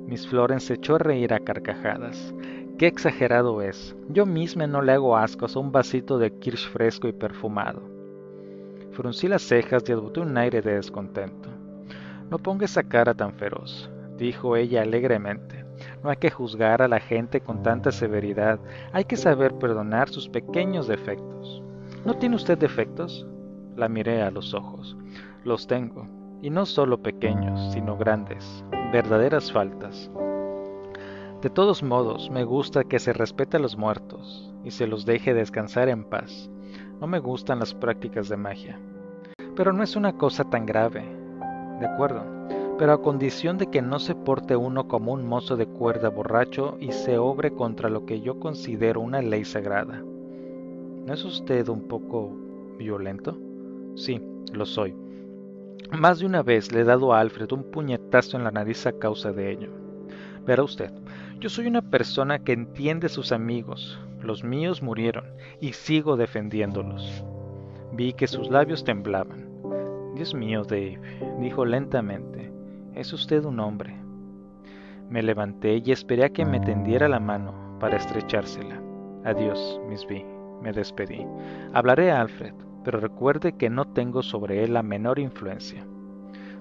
Miss 0.06 0.28
Florence 0.28 0.68
se 0.68 0.74
echó 0.74 0.94
a 0.94 0.98
reír 0.98 1.34
a 1.34 1.40
carcajadas. 1.40 2.32
Qué 2.78 2.86
exagerado 2.86 3.62
es. 3.62 3.96
Yo 4.10 4.26
misma 4.26 4.66
no 4.66 4.82
le 4.82 4.92
hago 4.92 5.16
ascos 5.16 5.56
a 5.56 5.60
un 5.60 5.72
vasito 5.72 6.18
de 6.18 6.30
kirsch 6.30 6.68
fresco 6.68 7.08
y 7.08 7.12
perfumado. 7.12 7.80
Fruncí 8.92 9.28
las 9.28 9.40
cejas 9.40 9.82
y 9.88 9.92
adopté 9.92 10.20
un 10.20 10.36
aire 10.36 10.60
de 10.60 10.74
descontento. 10.74 11.48
No 12.30 12.36
ponga 12.36 12.66
esa 12.66 12.82
cara 12.82 13.14
tan 13.14 13.32
feroz, 13.32 13.90
dijo 14.18 14.56
ella 14.56 14.82
alegremente. 14.82 15.64
No 16.04 16.10
hay 16.10 16.18
que 16.18 16.30
juzgar 16.30 16.82
a 16.82 16.88
la 16.88 17.00
gente 17.00 17.40
con 17.40 17.62
tanta 17.62 17.92
severidad, 17.92 18.60
hay 18.92 19.04
que 19.04 19.16
saber 19.16 19.54
perdonar 19.54 20.10
sus 20.10 20.28
pequeños 20.28 20.86
defectos. 20.86 21.62
¿No 22.04 22.18
tiene 22.18 22.36
usted 22.36 22.58
defectos? 22.58 23.26
La 23.74 23.88
miré 23.88 24.20
a 24.20 24.30
los 24.30 24.52
ojos. 24.52 24.98
Los 25.44 25.66
tengo, 25.66 26.08
y 26.42 26.50
no 26.50 26.66
solo 26.66 26.98
pequeños, 27.02 27.72
sino 27.72 27.96
grandes, 27.96 28.64
verdaderas 28.92 29.50
faltas. 29.50 30.10
De 31.42 31.50
todos 31.50 31.82
modos, 31.82 32.30
me 32.30 32.44
gusta 32.44 32.84
que 32.84 32.98
se 32.98 33.12
respete 33.12 33.58
a 33.58 33.60
los 33.60 33.76
muertos 33.76 34.54
y 34.64 34.70
se 34.70 34.86
los 34.86 35.04
deje 35.04 35.34
descansar 35.34 35.88
en 35.90 36.04
paz. 36.04 36.50
No 36.98 37.06
me 37.06 37.18
gustan 37.18 37.58
las 37.58 37.74
prácticas 37.74 38.30
de 38.30 38.38
magia. 38.38 38.80
Pero 39.54 39.72
no 39.74 39.82
es 39.82 39.96
una 39.96 40.16
cosa 40.16 40.44
tan 40.44 40.64
grave. 40.64 41.04
De 41.78 41.86
acuerdo, 41.86 42.24
pero 42.78 42.92
a 42.92 43.02
condición 43.02 43.58
de 43.58 43.66
que 43.66 43.82
no 43.82 43.98
se 43.98 44.14
porte 44.14 44.56
uno 44.56 44.88
como 44.88 45.12
un 45.12 45.26
mozo 45.26 45.56
de 45.56 45.66
cuerda 45.66 46.08
borracho 46.08 46.78
y 46.80 46.92
se 46.92 47.18
obre 47.18 47.52
contra 47.52 47.90
lo 47.90 48.06
que 48.06 48.22
yo 48.22 48.40
considero 48.40 49.00
una 49.00 49.20
ley 49.20 49.44
sagrada. 49.44 50.02
¿No 51.06 51.12
es 51.12 51.22
usted 51.22 51.68
un 51.68 51.86
poco 51.86 52.34
violento? 52.78 53.38
Sí, 53.94 54.22
lo 54.52 54.64
soy. 54.64 54.94
Más 55.92 56.18
de 56.18 56.26
una 56.26 56.42
vez 56.42 56.72
le 56.72 56.80
he 56.80 56.84
dado 56.84 57.12
a 57.12 57.20
Alfred 57.20 57.52
un 57.52 57.70
puñetazo 57.70 58.38
en 58.38 58.44
la 58.44 58.50
nariz 58.50 58.86
a 58.86 58.98
causa 58.98 59.32
de 59.32 59.52
ello. 59.52 59.70
Verá 60.44 60.62
usted, 60.62 60.90
yo 61.38 61.48
soy 61.50 61.66
una 61.66 61.82
persona 61.82 62.38
que 62.38 62.52
entiende 62.52 63.08
sus 63.08 63.32
amigos. 63.32 64.00
Los 64.22 64.42
míos 64.42 64.82
murieron 64.82 65.24
y 65.60 65.72
sigo 65.72 66.16
defendiéndolos. 66.16 67.24
Vi 67.92 68.14
que 68.14 68.26
sus 68.26 68.50
labios 68.50 68.84
temblaban. 68.84 69.46
Dios 70.14 70.34
mío, 70.34 70.64
Dave, 70.64 70.98
dijo 71.40 71.64
lentamente, 71.64 72.50
es 72.94 73.12
usted 73.12 73.44
un 73.44 73.60
hombre. 73.60 73.94
Me 75.10 75.22
levanté 75.22 75.82
y 75.84 75.92
esperé 75.92 76.24
a 76.24 76.30
que 76.30 76.46
me 76.46 76.58
tendiera 76.58 77.08
la 77.08 77.20
mano 77.20 77.76
para 77.78 77.98
estrechársela. 77.98 78.80
Adiós, 79.24 79.80
Miss 79.88 80.06
B. 80.06 80.24
Me 80.62 80.72
despedí. 80.72 81.26
Hablaré 81.74 82.10
a 82.10 82.22
Alfred, 82.22 82.54
pero 82.82 82.98
recuerde 82.98 83.52
que 83.52 83.68
no 83.68 83.84
tengo 83.84 84.22
sobre 84.22 84.64
él 84.64 84.72
la 84.72 84.82
menor 84.82 85.18
influencia. 85.18 85.86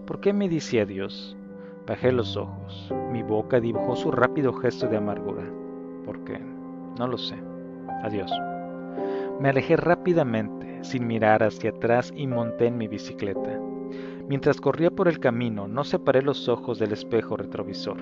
¿Por 0.05 0.20
qué 0.20 0.34
me 0.34 0.50
dice 0.50 0.82
adiós? 0.82 1.38
Bajé 1.88 2.12
los 2.12 2.36
ojos. 2.36 2.92
Mi 3.12 3.22
boca 3.22 3.60
dibujó 3.60 3.96
su 3.96 4.12
rápido 4.12 4.54
gesto 4.54 4.88
de 4.88 4.98
amargura. 4.98 5.44
¿Por 6.04 6.24
qué? 6.24 6.39
No 6.98 7.08
lo 7.08 7.18
sé. 7.18 7.36
Adiós. 8.04 8.32
Me 9.39 9.50
alejé 9.50 9.75
rápidamente, 9.77 10.84
sin 10.84 11.06
mirar 11.06 11.44
hacia 11.44 11.70
atrás, 11.70 12.12
y 12.15 12.25
monté 12.25 12.68
en 12.68 12.77
mi 12.77 12.88
bicicleta. 12.88 13.60
Mientras 14.27 14.60
corría 14.60 14.89
por 14.89 15.08
el 15.08 15.20
camino, 15.20 15.68
no 15.68 15.84
separé 15.84 16.24
los 16.24 16.50
ojos 16.50 16.80
del 16.80 16.94
espejo 16.94 17.38
retrovisor. 17.38 17.98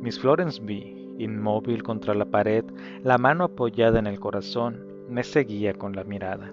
Miss 0.00 0.18
Florence 0.18 0.60
B., 0.64 1.14
inmóvil 1.18 1.82
contra 1.82 2.14
la 2.14 2.24
pared, 2.24 2.64
la 3.02 3.18
mano 3.18 3.44
apoyada 3.44 3.98
en 3.98 4.06
el 4.06 4.18
corazón, 4.18 4.86
me 5.10 5.22
seguía 5.22 5.74
con 5.74 5.94
la 5.94 6.04
mirada. 6.04 6.52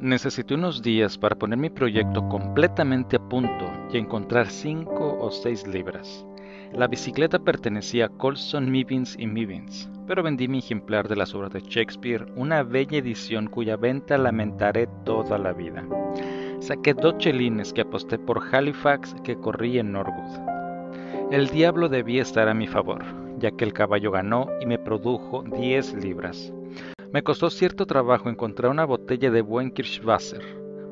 Necesité 0.00 0.52
unos 0.52 0.82
días 0.82 1.16
para 1.16 1.36
poner 1.36 1.58
mi 1.58 1.70
proyecto 1.70 2.28
completamente 2.28 3.16
a 3.16 3.18
punto 3.18 3.64
y 3.90 3.96
encontrar 3.96 4.50
cinco 4.50 5.16
o 5.18 5.30
seis 5.30 5.66
libras. 5.66 6.26
La 6.74 6.86
bicicleta 6.86 7.38
pertenecía 7.38 8.04
a 8.04 8.08
Colson 8.10 8.70
Mivins 8.70 9.16
y 9.18 9.26
Mivins, 9.26 9.88
pero 10.06 10.22
vendí 10.22 10.48
mi 10.48 10.58
ejemplar 10.58 11.08
de 11.08 11.16
las 11.16 11.34
obras 11.34 11.50
de 11.54 11.62
Shakespeare, 11.62 12.26
una 12.36 12.62
bella 12.62 12.98
edición 12.98 13.46
cuya 13.46 13.78
venta 13.78 14.18
lamentaré 14.18 14.86
toda 15.06 15.38
la 15.38 15.54
vida. 15.54 15.82
Saqué 16.60 16.92
dos 16.92 17.16
chelines 17.16 17.72
que 17.72 17.80
aposté 17.80 18.18
por 18.18 18.42
Halifax 18.52 19.16
que 19.24 19.36
corrí 19.36 19.78
en 19.78 19.92
Norwood. 19.92 21.32
El 21.32 21.48
diablo 21.48 21.88
debía 21.88 22.20
estar 22.20 22.50
a 22.50 22.54
mi 22.54 22.66
favor, 22.66 23.02
ya 23.38 23.50
que 23.50 23.64
el 23.64 23.72
caballo 23.72 24.10
ganó 24.10 24.46
y 24.60 24.66
me 24.66 24.78
produjo 24.78 25.42
10 25.42 25.94
libras. 26.04 26.52
Me 27.12 27.22
costó 27.22 27.50
cierto 27.50 27.86
trabajo 27.86 28.28
encontrar 28.28 28.70
una 28.70 28.84
botella 28.84 29.30
de 29.30 29.40
buen 29.40 29.70
Kirschwasser. 29.70 30.42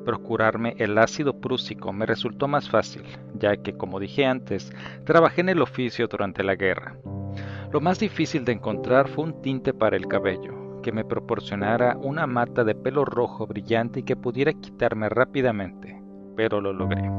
Procurarme 0.04 0.74
el 0.78 0.96
ácido 0.98 1.40
prúsico 1.40 1.92
me 1.92 2.06
resultó 2.06 2.46
más 2.46 2.70
fácil, 2.70 3.02
ya 3.34 3.56
que, 3.56 3.76
como 3.76 3.98
dije 3.98 4.24
antes, 4.24 4.72
trabajé 5.04 5.40
en 5.40 5.48
el 5.48 5.60
oficio 5.60 6.06
durante 6.06 6.44
la 6.44 6.54
guerra. 6.54 6.96
Lo 7.72 7.80
más 7.80 7.98
difícil 7.98 8.44
de 8.44 8.52
encontrar 8.52 9.08
fue 9.08 9.24
un 9.24 9.42
tinte 9.42 9.74
para 9.74 9.96
el 9.96 10.06
cabello, 10.06 10.80
que 10.82 10.92
me 10.92 11.04
proporcionara 11.04 11.96
una 11.96 12.26
mata 12.26 12.62
de 12.62 12.76
pelo 12.76 13.04
rojo 13.04 13.46
brillante 13.46 14.00
y 14.00 14.02
que 14.04 14.14
pudiera 14.14 14.52
quitarme 14.52 15.08
rápidamente, 15.08 16.00
pero 16.36 16.60
lo 16.60 16.72
logré. 16.72 17.10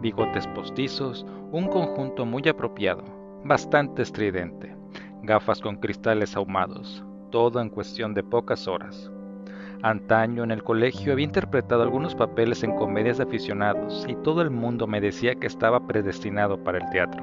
Bigotes 0.00 0.46
postizos, 0.48 1.26
un 1.50 1.66
conjunto 1.66 2.24
muy 2.24 2.46
apropiado, 2.48 3.02
bastante 3.44 4.02
estridente, 4.02 4.76
gafas 5.22 5.60
con 5.60 5.76
cristales 5.76 6.36
ahumados, 6.36 7.02
todo 7.30 7.60
en 7.60 7.68
cuestión 7.68 8.14
de 8.14 8.22
pocas 8.22 8.68
horas. 8.68 9.10
Antaño 9.82 10.42
en 10.42 10.50
el 10.50 10.62
colegio 10.62 11.12
había 11.12 11.26
interpretado 11.26 11.82
algunos 11.82 12.14
papeles 12.14 12.62
en 12.62 12.74
comedias 12.74 13.18
de 13.18 13.24
aficionados 13.24 14.06
y 14.08 14.14
todo 14.16 14.42
el 14.42 14.50
mundo 14.50 14.86
me 14.86 15.00
decía 15.00 15.34
que 15.34 15.46
estaba 15.46 15.86
predestinado 15.86 16.62
para 16.64 16.78
el 16.78 16.90
teatro. 16.90 17.22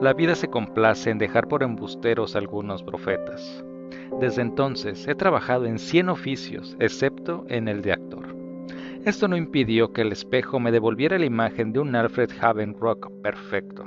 La 0.00 0.14
vida 0.14 0.34
se 0.34 0.48
complace 0.48 1.10
en 1.10 1.18
dejar 1.18 1.46
por 1.46 1.62
embusteros 1.62 2.34
algunos 2.34 2.82
profetas. 2.82 3.64
Desde 4.18 4.42
entonces 4.42 5.06
he 5.06 5.14
trabajado 5.14 5.66
en 5.66 5.78
100 5.78 6.08
oficios, 6.08 6.76
excepto 6.80 7.44
en 7.48 7.68
el 7.68 7.82
de 7.82 7.92
actor. 7.92 8.34
Esto 9.04 9.28
no 9.28 9.36
impidió 9.36 9.92
que 9.92 10.02
el 10.02 10.12
espejo 10.12 10.60
me 10.60 10.72
devolviera 10.72 11.18
la 11.18 11.26
imagen 11.26 11.72
de 11.72 11.80
un 11.80 11.94
Alfred 11.94 12.30
Havenrock 12.40 13.10
perfecto. 13.22 13.84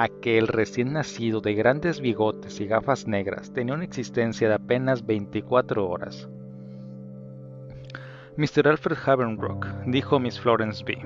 Aquel 0.00 0.46
recién 0.46 0.92
nacido 0.92 1.40
de 1.40 1.54
grandes 1.54 2.00
bigotes 2.00 2.60
y 2.60 2.66
gafas 2.66 3.08
negras 3.08 3.52
tenía 3.52 3.74
una 3.74 3.82
existencia 3.82 4.48
de 4.48 4.54
apenas 4.54 5.04
24 5.04 5.88
horas. 5.88 6.28
Mr. 8.36 8.68
Alfred 8.68 8.96
Havenrock, 9.04 9.66
dijo 9.86 10.20
Miss 10.20 10.38
Florence 10.38 10.84
B. 10.84 10.98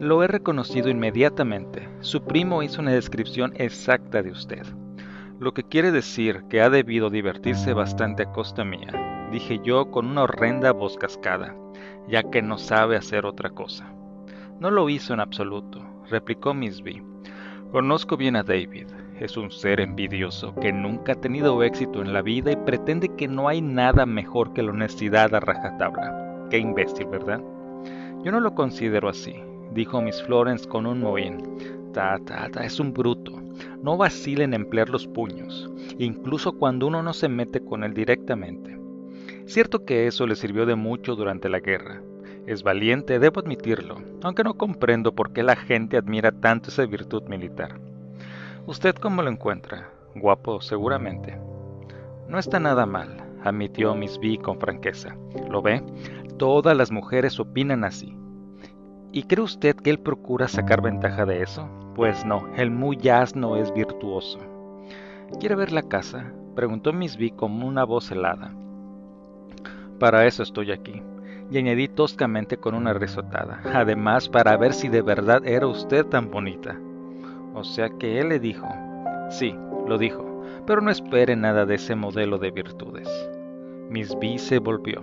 Lo 0.00 0.22
he 0.22 0.28
reconocido 0.28 0.88
inmediatamente. 0.88 1.86
Su 2.00 2.24
primo 2.24 2.62
hizo 2.62 2.80
una 2.80 2.92
descripción 2.92 3.52
exacta 3.56 4.22
de 4.22 4.30
usted. 4.30 4.66
Lo 5.38 5.52
que 5.52 5.64
quiere 5.64 5.92
decir 5.92 6.44
que 6.48 6.62
ha 6.62 6.70
debido 6.70 7.10
divertirse 7.10 7.74
bastante 7.74 8.22
a 8.22 8.32
costa 8.32 8.64
mía, 8.64 9.28
dije 9.30 9.60
yo 9.62 9.90
con 9.90 10.06
una 10.06 10.22
horrenda 10.22 10.72
voz 10.72 10.96
cascada, 10.96 11.54
ya 12.08 12.22
que 12.22 12.40
no 12.40 12.56
sabe 12.56 12.96
hacer 12.96 13.26
otra 13.26 13.50
cosa. 13.50 13.92
No 14.58 14.70
lo 14.70 14.88
hizo 14.88 15.12
en 15.12 15.20
absoluto, 15.20 15.84
replicó 16.08 16.54
Miss 16.54 16.80
B. 16.80 17.11
Conozco 17.72 18.18
bien 18.18 18.36
a 18.36 18.42
David. 18.42 18.88
Es 19.18 19.38
un 19.38 19.50
ser 19.50 19.80
envidioso 19.80 20.54
que 20.56 20.74
nunca 20.74 21.12
ha 21.12 21.14
tenido 21.14 21.62
éxito 21.62 22.02
en 22.02 22.12
la 22.12 22.20
vida 22.20 22.52
y 22.52 22.56
pretende 22.56 23.08
que 23.16 23.26
no 23.26 23.48
hay 23.48 23.62
nada 23.62 24.04
mejor 24.04 24.52
que 24.52 24.62
la 24.62 24.72
honestidad 24.72 25.34
a 25.34 25.40
rajatabla. 25.40 26.48
Qué 26.50 26.58
imbécil, 26.58 27.06
¿verdad? 27.06 27.40
Yo 28.22 28.30
no 28.30 28.40
lo 28.40 28.54
considero 28.54 29.08
así, 29.08 29.36
dijo 29.72 30.02
Miss 30.02 30.22
Florence 30.22 30.68
con 30.68 30.84
un 30.84 31.00
mohín. 31.00 31.38
Ta, 31.94 32.18
ta, 32.26 32.50
ta, 32.50 32.62
es 32.62 32.78
un 32.78 32.92
bruto. 32.92 33.40
No 33.82 33.96
vacila 33.96 34.44
en 34.44 34.52
emplear 34.52 34.90
los 34.90 35.06
puños, 35.06 35.70
incluso 35.96 36.52
cuando 36.52 36.88
uno 36.88 37.02
no 37.02 37.14
se 37.14 37.30
mete 37.30 37.64
con 37.64 37.84
él 37.84 37.94
directamente. 37.94 38.78
Cierto 39.46 39.86
que 39.86 40.06
eso 40.06 40.26
le 40.26 40.36
sirvió 40.36 40.66
de 40.66 40.74
mucho 40.74 41.16
durante 41.16 41.48
la 41.48 41.60
guerra. 41.60 42.02
Es 42.46 42.64
valiente, 42.64 43.20
debo 43.20 43.40
admitirlo, 43.40 43.96
aunque 44.22 44.42
no 44.42 44.54
comprendo 44.54 45.14
por 45.14 45.32
qué 45.32 45.44
la 45.44 45.54
gente 45.54 45.96
admira 45.96 46.32
tanto 46.32 46.70
esa 46.70 46.84
virtud 46.86 47.22
militar. 47.28 47.78
¿Usted 48.66 48.96
cómo 48.96 49.22
lo 49.22 49.30
encuentra? 49.30 49.90
Guapo, 50.16 50.60
seguramente. 50.60 51.38
No 52.28 52.38
está 52.40 52.58
nada 52.58 52.84
mal, 52.84 53.16
admitió 53.44 53.94
Miss 53.94 54.18
B 54.18 54.38
con 54.38 54.58
franqueza. 54.58 55.16
¿Lo 55.48 55.62
ve? 55.62 55.82
Todas 56.36 56.76
las 56.76 56.90
mujeres 56.90 57.38
opinan 57.38 57.84
así. 57.84 58.16
¿Y 59.12 59.24
cree 59.24 59.44
usted 59.44 59.76
que 59.76 59.90
él 59.90 60.00
procura 60.00 60.48
sacar 60.48 60.82
ventaja 60.82 61.24
de 61.24 61.42
eso? 61.42 61.68
Pues 61.94 62.24
no, 62.24 62.52
el 62.56 62.72
muy 62.72 62.96
asno 63.08 63.56
es 63.56 63.72
virtuoso. 63.72 64.40
¿Quiere 65.38 65.54
ver 65.54 65.70
la 65.70 65.82
casa? 65.82 66.32
preguntó 66.56 66.92
Miss 66.92 67.16
B 67.16 67.30
con 67.36 67.62
una 67.62 67.84
voz 67.84 68.10
helada. 68.10 68.52
Para 70.00 70.26
eso 70.26 70.42
estoy 70.42 70.72
aquí. 70.72 71.02
Y 71.52 71.58
añadí 71.58 71.86
toscamente 71.86 72.56
con 72.56 72.74
una 72.74 72.94
risotada. 72.94 73.60
Además, 73.74 74.26
para 74.26 74.56
ver 74.56 74.72
si 74.72 74.88
de 74.88 75.02
verdad 75.02 75.46
era 75.46 75.66
usted 75.66 76.06
tan 76.06 76.30
bonita. 76.30 76.80
O 77.52 77.62
sea 77.62 77.90
que 77.90 78.20
él 78.20 78.30
le 78.30 78.40
dijo. 78.40 78.66
Sí, 79.28 79.54
lo 79.86 79.98
dijo, 79.98 80.42
pero 80.66 80.80
no 80.80 80.90
espere 80.90 81.36
nada 81.36 81.66
de 81.66 81.74
ese 81.74 81.94
modelo 81.94 82.38
de 82.38 82.50
virtudes. 82.50 83.08
Miss 83.90 84.16
B 84.18 84.38
se 84.38 84.60
volvió. 84.60 85.02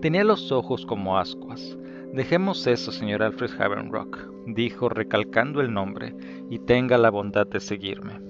Tenía 0.00 0.24
los 0.24 0.50
ojos 0.50 0.84
como 0.84 1.16
ascuas. 1.16 1.78
Dejemos 2.12 2.66
eso, 2.66 2.90
señor 2.90 3.22
Alfred 3.22 3.50
Havenrock, 3.56 4.18
dijo 4.46 4.88
recalcando 4.88 5.60
el 5.60 5.72
nombre, 5.72 6.14
y 6.50 6.58
tenga 6.58 6.98
la 6.98 7.10
bondad 7.10 7.46
de 7.46 7.60
seguirme. 7.60 8.20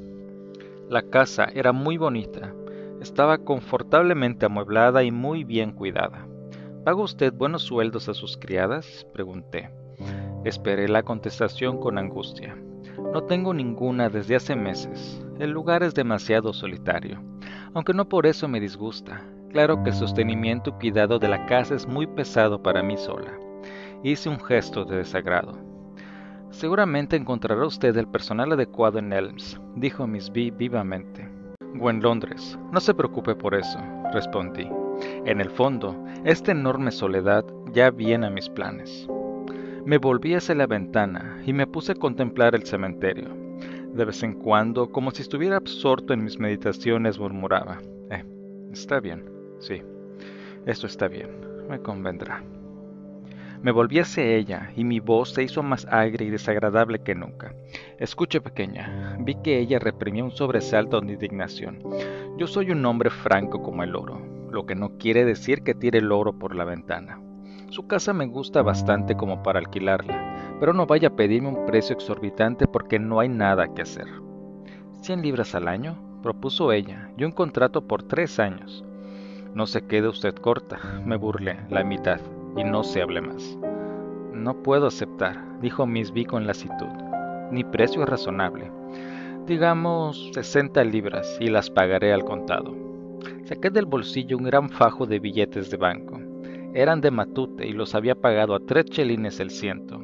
La 0.91 1.03
casa 1.03 1.49
era 1.55 1.73
muy 1.73 1.97
bonita, 1.97 2.55
estaba 3.01 3.39
confortablemente 3.39 4.45
amueblada 4.47 5.03
y 5.03 5.11
muy 5.11 5.45
bien 5.45 5.73
cuidada. 5.73 6.27
¿Paga 6.85 7.03
usted 7.03 7.33
buenos 7.33 7.63
sueldos 7.63 8.11
a 8.11 8.15
sus 8.15 8.37
criadas? 8.37 9.07
pregunté. 9.15 9.71
Esperé 10.45 10.87
la 10.87 11.03
contestación 11.03 11.79
con 11.79 11.97
angustia. 11.97 12.59
No 13.11 13.23
tengo 13.23 13.55
ninguna 13.55 14.11
desde 14.11 14.37
hace 14.37 14.55
meses. 14.55 15.25
El 15.39 15.51
lugar 15.51 15.83
es 15.83 15.95
demasiado 15.95 16.53
solitario, 16.53 17.23
aunque 17.73 17.95
no 17.95 18.07
por 18.07 18.27
eso 18.27 18.49
me 18.49 18.61
disgusta. 18.61 19.25
Claro 19.51 19.83
que 19.83 19.91
el 19.91 19.97
sostenimiento 19.97 20.71
y 20.71 20.73
cuidado 20.75 21.19
de 21.19 21.29
la 21.29 21.47
casa 21.47 21.75
es 21.75 21.87
muy 21.87 22.07
pesado 22.07 22.63
para 22.63 22.83
mí 22.83 22.99
sola. 22.99 23.33
Hice 24.03 24.29
un 24.29 24.39
gesto 24.39 24.85
de 24.85 24.97
desagrado. 24.97 25.59
Seguramente 26.51 27.17
encontrará 27.17 27.65
usted 27.65 27.97
el 27.97 28.09
personal 28.09 28.53
adecuado 28.53 28.99
en 28.99 29.11
Elms, 29.15 29.59
dijo 29.75 30.07
Miss 30.07 30.31
B 30.31 30.53
vivamente. 30.55 31.27
O 31.81 31.89
en 31.89 32.03
Londres. 32.03 32.59
No 32.73 32.81
se 32.81 32.93
preocupe 32.93 33.35
por 33.35 33.55
eso, 33.55 33.79
respondí. 34.13 34.69
En 35.25 35.41
el 35.41 35.51
fondo, 35.51 35.97
esta 36.25 36.53
enorme 36.53 36.91
soledad 36.91 37.45
ya 37.73 37.91
viene 37.91 38.27
a 38.27 38.31
mis 38.31 38.49
planes. 38.49 39.09
Me 39.85 39.99
volví 39.99 40.35
hacia 40.35 40.55
la 40.55 40.67
ventana 40.67 41.43
y 41.45 41.53
me 41.53 41.67
puse 41.67 41.93
a 41.93 41.97
contemplar 41.97 42.55
el 42.55 42.65
cementerio. 42.65 43.29
De 43.93 44.05
vez 44.05 44.23
en 44.23 44.35
cuando, 44.35 44.91
como 44.91 45.11
si 45.11 45.23
estuviera 45.23 45.57
absorto 45.57 46.13
en 46.13 46.25
mis 46.25 46.39
meditaciones, 46.39 47.19
murmuraba, 47.19 47.79
Eh, 48.11 48.25
está 48.73 49.01
bien. 49.01 49.31
Sí, 49.59 49.83
esto 50.67 50.87
está 50.87 51.09
bien, 51.09 51.29
me 51.69 51.81
convendrá. 51.81 52.43
Me 53.63 53.73
volví 53.73 53.99
hacia 53.99 54.25
ella 54.25 54.71
y 54.77 54.85
mi 54.85 55.01
voz 55.01 55.33
se 55.33 55.43
hizo 55.43 55.63
más 55.63 55.87
agria 55.91 56.29
y 56.29 56.31
desagradable 56.31 56.99
que 56.99 57.15
nunca. 57.15 57.55
Escuche, 57.99 58.43
pequeña, 58.43 59.17
vi 59.21 59.37
que 59.37 59.59
ella 59.59 59.79
reprimía 59.79 60.23
un 60.23 60.33
sobresalto 60.33 61.01
de 61.01 61.13
indignación. 61.13 61.79
Yo 62.37 62.47
soy 62.47 62.73
un 62.73 62.85
hombre 62.85 63.09
franco 63.09 63.63
como 63.63 63.83
el 63.83 63.97
oro, 63.97 64.21
lo 64.55 64.67
que 64.67 64.75
no 64.75 64.97
quiere 64.97 65.25
decir 65.25 65.63
que 65.63 65.75
tire 65.75 65.99
el 65.99 66.13
oro 66.13 66.39
por 66.39 66.55
la 66.55 66.65
ventana. 66.65 67.21
Su 67.69 67.87
casa 67.87 68.13
me 68.13 68.27
gusta 68.27 68.63
bastante 68.63 69.17
como 69.17 69.43
para 69.43 69.59
alquilarla, 69.59 70.57
pero 70.61 70.73
no 70.73 70.87
vaya 70.87 71.09
a 71.09 71.17
pedirme 71.17 71.49
un 71.49 71.67
precio 71.67 71.95
exorbitante 71.95 72.67
porque 72.67 72.99
no 72.99 73.21
hay 73.21 73.29
nada 73.29 73.75
que 73.75 73.83
hacer. 73.83 74.07
¿Cien 75.03 75.21
libras 75.23 75.55
al 75.55 75.69
año? 75.69 75.99
propuso 76.25 76.73
ella, 76.73 77.11
y 77.19 77.25
un 77.25 77.33
contrato 77.33 77.87
por 77.87 78.03
tres 78.03 78.39
años. 78.39 78.83
No 79.55 79.67
se 79.67 79.87
quede 79.87 80.09
usted 80.09 80.35
corta, 80.35 80.79
me 81.05 81.17
burlé, 81.17 81.59
la 81.69 81.85
mitad, 81.85 82.19
y 82.57 82.65
no 82.65 82.83
se 82.83 83.03
hable 83.03 83.21
más. 83.21 83.59
No 84.33 84.63
puedo 84.63 84.87
aceptar, 84.87 85.61
dijo 85.61 85.87
Miss 85.87 86.13
B 86.13 86.25
con 86.25 86.47
lasitud. 86.47 86.89
Ni 87.51 87.63
precio 87.63 88.03
es 88.03 88.09
razonable. 88.09 88.73
Digamos 89.47 90.31
60 90.33 90.83
libras 90.85 91.37
y 91.41 91.49
las 91.49 91.69
pagaré 91.69 92.15
al 92.15 92.25
contado. 92.25 92.94
Saqué 93.45 93.69
del 93.69 93.85
bolsillo 93.85 94.39
un 94.39 94.45
gran 94.45 94.71
fajo 94.71 95.05
de 95.05 95.19
billetes 95.19 95.71
de 95.71 95.77
banco. 95.77 96.19
Eran 96.73 97.03
de 97.03 97.11
matute 97.11 97.67
y 97.67 97.73
los 97.73 97.95
había 97.95 98.15
pagado 98.15 98.55
a 98.55 98.61
tres 98.61 98.87
chelines 98.87 99.39
el 99.39 99.51
ciento. 99.51 100.03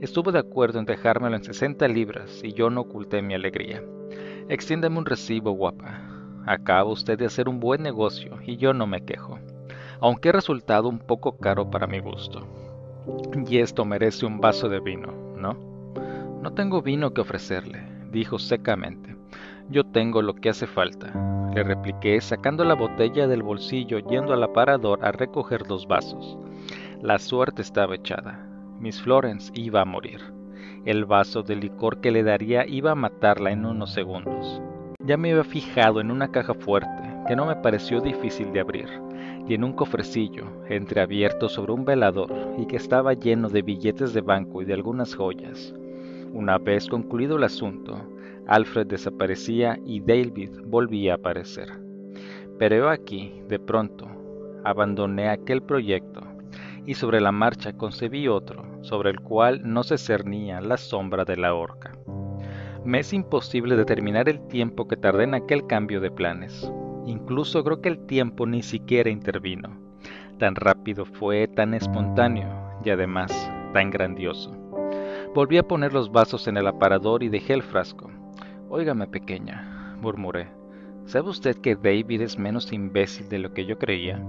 Estuve 0.00 0.32
de 0.32 0.40
acuerdo 0.40 0.80
en 0.80 0.86
dejármelo 0.86 1.36
en 1.36 1.44
60 1.44 1.86
libras 1.86 2.40
y 2.42 2.52
yo 2.52 2.68
no 2.68 2.80
oculté 2.80 3.22
mi 3.22 3.34
alegría. 3.34 3.82
Extiéndeme 4.48 4.98
un 4.98 5.06
recibo, 5.06 5.52
guapa, 5.52 6.10
Acaba 6.46 6.90
usted 6.90 7.16
de 7.16 7.26
hacer 7.26 7.48
un 7.48 7.60
buen 7.60 7.82
negocio 7.82 8.38
y 8.44 8.56
yo 8.56 8.72
no 8.72 8.86
me 8.88 9.04
quejo. 9.04 9.38
aunque 10.00 10.30
ha 10.30 10.32
resultado 10.32 10.88
un 10.88 10.98
poco 10.98 11.36
caro 11.36 11.70
para 11.70 11.86
mi 11.86 12.00
gusto. 12.00 12.46
Y 13.46 13.58
esto 13.58 13.84
merece 13.84 14.26
un 14.26 14.40
vaso 14.40 14.68
de 14.68 14.80
vino, 14.80 15.12
¿no? 15.36 15.54
No 16.42 16.54
tengo 16.54 16.82
vino 16.82 17.12
que 17.12 17.20
ofrecerle, 17.20 17.82
dijo 18.10 18.38
secamente. 18.38 19.09
Yo 19.70 19.84
tengo 19.84 20.20
lo 20.20 20.34
que 20.34 20.48
hace 20.48 20.66
falta, 20.66 21.12
le 21.54 21.62
repliqué 21.62 22.20
sacando 22.20 22.64
la 22.64 22.74
botella 22.74 23.28
del 23.28 23.44
bolsillo 23.44 24.00
yendo 24.00 24.32
al 24.32 24.42
aparador 24.42 24.98
a 25.04 25.12
recoger 25.12 25.68
los 25.68 25.86
vasos. 25.86 26.36
La 27.00 27.20
suerte 27.20 27.62
estaba 27.62 27.94
echada. 27.94 28.44
Miss 28.80 29.00
Florence 29.00 29.52
iba 29.54 29.80
a 29.80 29.84
morir. 29.84 30.20
El 30.84 31.04
vaso 31.04 31.44
de 31.44 31.54
licor 31.54 32.00
que 32.00 32.10
le 32.10 32.24
daría 32.24 32.66
iba 32.66 32.90
a 32.90 32.96
matarla 32.96 33.52
en 33.52 33.64
unos 33.64 33.92
segundos. 33.92 34.60
Ya 35.04 35.16
me 35.16 35.30
había 35.30 35.44
fijado 35.44 36.00
en 36.00 36.10
una 36.10 36.32
caja 36.32 36.54
fuerte, 36.54 37.02
que 37.28 37.36
no 37.36 37.46
me 37.46 37.54
pareció 37.54 38.00
difícil 38.00 38.52
de 38.52 38.60
abrir, 38.60 38.88
y 39.46 39.54
en 39.54 39.62
un 39.62 39.74
cofrecillo, 39.74 40.46
entreabierto 40.68 41.48
sobre 41.48 41.72
un 41.72 41.84
velador, 41.84 42.32
y 42.58 42.66
que 42.66 42.76
estaba 42.76 43.12
lleno 43.12 43.48
de 43.48 43.62
billetes 43.62 44.12
de 44.14 44.20
banco 44.20 44.62
y 44.62 44.64
de 44.64 44.74
algunas 44.74 45.14
joyas. 45.14 45.72
Una 46.32 46.58
vez 46.58 46.88
concluido 46.88 47.36
el 47.36 47.44
asunto, 47.44 48.04
Alfred 48.50 48.88
desaparecía 48.88 49.78
y 49.86 50.00
David 50.00 50.50
volvía 50.66 51.12
a 51.12 51.16
aparecer. 51.16 51.68
Pero 52.58 52.90
aquí, 52.90 53.40
de 53.46 53.60
pronto, 53.60 54.08
abandoné 54.64 55.28
aquel 55.28 55.62
proyecto 55.62 56.20
y 56.84 56.94
sobre 56.94 57.20
la 57.20 57.30
marcha 57.30 57.72
concebí 57.74 58.26
otro, 58.26 58.64
sobre 58.80 59.10
el 59.10 59.20
cual 59.20 59.60
no 59.62 59.84
se 59.84 59.98
cernía 59.98 60.60
la 60.60 60.78
sombra 60.78 61.24
de 61.24 61.36
la 61.36 61.54
horca. 61.54 61.96
Me 62.84 62.98
es 62.98 63.12
imposible 63.12 63.76
determinar 63.76 64.28
el 64.28 64.44
tiempo 64.48 64.88
que 64.88 64.96
tardé 64.96 65.24
en 65.24 65.34
aquel 65.34 65.68
cambio 65.68 66.00
de 66.00 66.10
planes. 66.10 66.72
Incluso 67.06 67.62
creo 67.62 67.80
que 67.80 67.88
el 67.88 68.04
tiempo 68.06 68.46
ni 68.46 68.64
siquiera 68.64 69.10
intervino. 69.10 69.78
Tan 70.38 70.56
rápido 70.56 71.04
fue, 71.04 71.46
tan 71.46 71.72
espontáneo 71.72 72.48
y 72.84 72.90
además 72.90 73.30
tan 73.72 73.90
grandioso. 73.90 74.50
Volví 75.36 75.56
a 75.56 75.68
poner 75.68 75.92
los 75.92 76.10
vasos 76.10 76.48
en 76.48 76.56
el 76.56 76.66
aparador 76.66 77.22
y 77.22 77.28
dejé 77.28 77.52
el 77.52 77.62
frasco. 77.62 78.10
Óigame, 78.72 79.08
pequeña, 79.08 79.96
murmuré. 80.00 80.46
¿Sabe 81.04 81.30
usted 81.30 81.56
que 81.56 81.74
David 81.74 82.20
es 82.20 82.38
menos 82.38 82.72
imbécil 82.72 83.28
de 83.28 83.40
lo 83.40 83.52
que 83.52 83.66
yo 83.66 83.76
creía? 83.78 84.24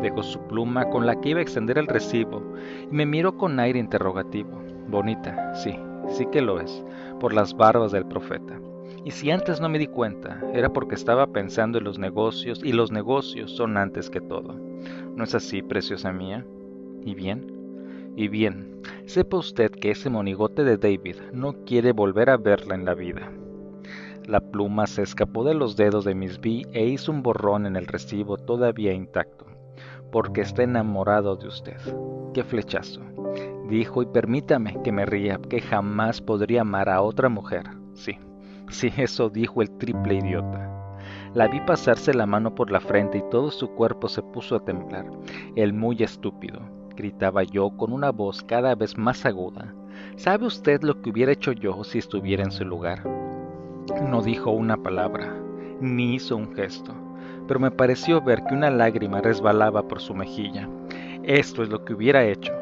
Dejó 0.00 0.22
su 0.22 0.38
pluma 0.46 0.88
con 0.90 1.06
la 1.06 1.20
que 1.20 1.30
iba 1.30 1.40
a 1.40 1.42
extender 1.42 1.78
el 1.78 1.88
recibo 1.88 2.40
y 2.88 2.94
me 2.94 3.04
miró 3.04 3.36
con 3.36 3.58
aire 3.58 3.80
interrogativo. 3.80 4.62
Bonita, 4.86 5.56
sí, 5.56 5.76
sí 6.06 6.24
que 6.26 6.40
lo 6.40 6.60
es, 6.60 6.84
por 7.18 7.34
las 7.34 7.56
barbas 7.56 7.90
del 7.90 8.06
profeta. 8.06 8.60
Y 9.04 9.10
si 9.10 9.32
antes 9.32 9.60
no 9.60 9.68
me 9.68 9.80
di 9.80 9.88
cuenta, 9.88 10.40
era 10.52 10.72
porque 10.72 10.94
estaba 10.94 11.26
pensando 11.26 11.78
en 11.78 11.84
los 11.84 11.98
negocios 11.98 12.60
y 12.62 12.70
los 12.70 12.92
negocios 12.92 13.50
son 13.50 13.76
antes 13.76 14.08
que 14.08 14.20
todo. 14.20 14.54
¿No 15.16 15.24
es 15.24 15.34
así, 15.34 15.62
preciosa 15.62 16.12
mía? 16.12 16.46
¿Y 17.02 17.16
bien? 17.16 17.50
Y 18.14 18.28
bien, 18.28 18.82
sepa 19.06 19.38
usted 19.38 19.72
que 19.72 19.90
ese 19.90 20.10
monigote 20.10 20.62
de 20.62 20.76
David 20.76 21.16
no 21.32 21.64
quiere 21.64 21.90
volver 21.90 22.30
a 22.30 22.36
verla 22.36 22.76
en 22.76 22.84
la 22.84 22.94
vida. 22.94 23.32
La 24.26 24.40
pluma 24.40 24.86
se 24.86 25.02
escapó 25.02 25.44
de 25.44 25.54
los 25.54 25.76
dedos 25.76 26.04
de 26.04 26.14
Miss 26.14 26.40
B 26.40 26.66
e 26.72 26.86
hizo 26.86 27.12
un 27.12 27.22
borrón 27.22 27.66
en 27.66 27.76
el 27.76 27.86
recibo 27.86 28.36
todavía 28.36 28.92
intacto 28.92 29.44
porque 30.14 30.42
está 30.42 30.62
enamorado 30.62 31.34
de 31.34 31.48
usted. 31.48 31.76
¡Qué 32.32 32.44
flechazo! 32.44 33.00
Dijo, 33.68 34.00
y 34.00 34.06
permítame 34.06 34.80
que 34.84 34.92
me 34.92 35.04
ría, 35.04 35.40
que 35.48 35.60
jamás 35.60 36.20
podría 36.20 36.60
amar 36.60 36.88
a 36.88 37.02
otra 37.02 37.28
mujer. 37.28 37.64
Sí, 37.94 38.16
sí, 38.70 38.92
eso 38.96 39.28
dijo 39.28 39.60
el 39.60 39.72
triple 39.72 40.14
idiota. 40.14 40.70
La 41.34 41.48
vi 41.48 41.60
pasarse 41.62 42.14
la 42.14 42.26
mano 42.26 42.54
por 42.54 42.70
la 42.70 42.78
frente 42.78 43.18
y 43.18 43.28
todo 43.28 43.50
su 43.50 43.70
cuerpo 43.70 44.08
se 44.08 44.22
puso 44.22 44.54
a 44.54 44.64
temblar. 44.64 45.10
El 45.56 45.72
muy 45.72 46.00
estúpido, 46.00 46.60
gritaba 46.94 47.42
yo 47.42 47.76
con 47.76 47.92
una 47.92 48.12
voz 48.12 48.40
cada 48.44 48.76
vez 48.76 48.96
más 48.96 49.26
aguda. 49.26 49.74
¿Sabe 50.14 50.46
usted 50.46 50.82
lo 50.82 51.02
que 51.02 51.10
hubiera 51.10 51.32
hecho 51.32 51.50
yo 51.50 51.82
si 51.82 51.98
estuviera 51.98 52.44
en 52.44 52.52
su 52.52 52.64
lugar? 52.64 53.02
No 54.08 54.22
dijo 54.22 54.50
una 54.50 54.76
palabra, 54.76 55.34
ni 55.80 56.14
hizo 56.14 56.36
un 56.36 56.54
gesto 56.54 56.94
pero 57.46 57.60
me 57.60 57.70
pareció 57.70 58.20
ver 58.20 58.44
que 58.44 58.54
una 58.54 58.70
lágrima 58.70 59.20
resbalaba 59.20 59.86
por 59.86 60.00
su 60.00 60.14
mejilla. 60.14 60.68
Esto 61.22 61.62
es 61.62 61.68
lo 61.68 61.84
que 61.84 61.94
hubiera 61.94 62.24
hecho. 62.24 62.52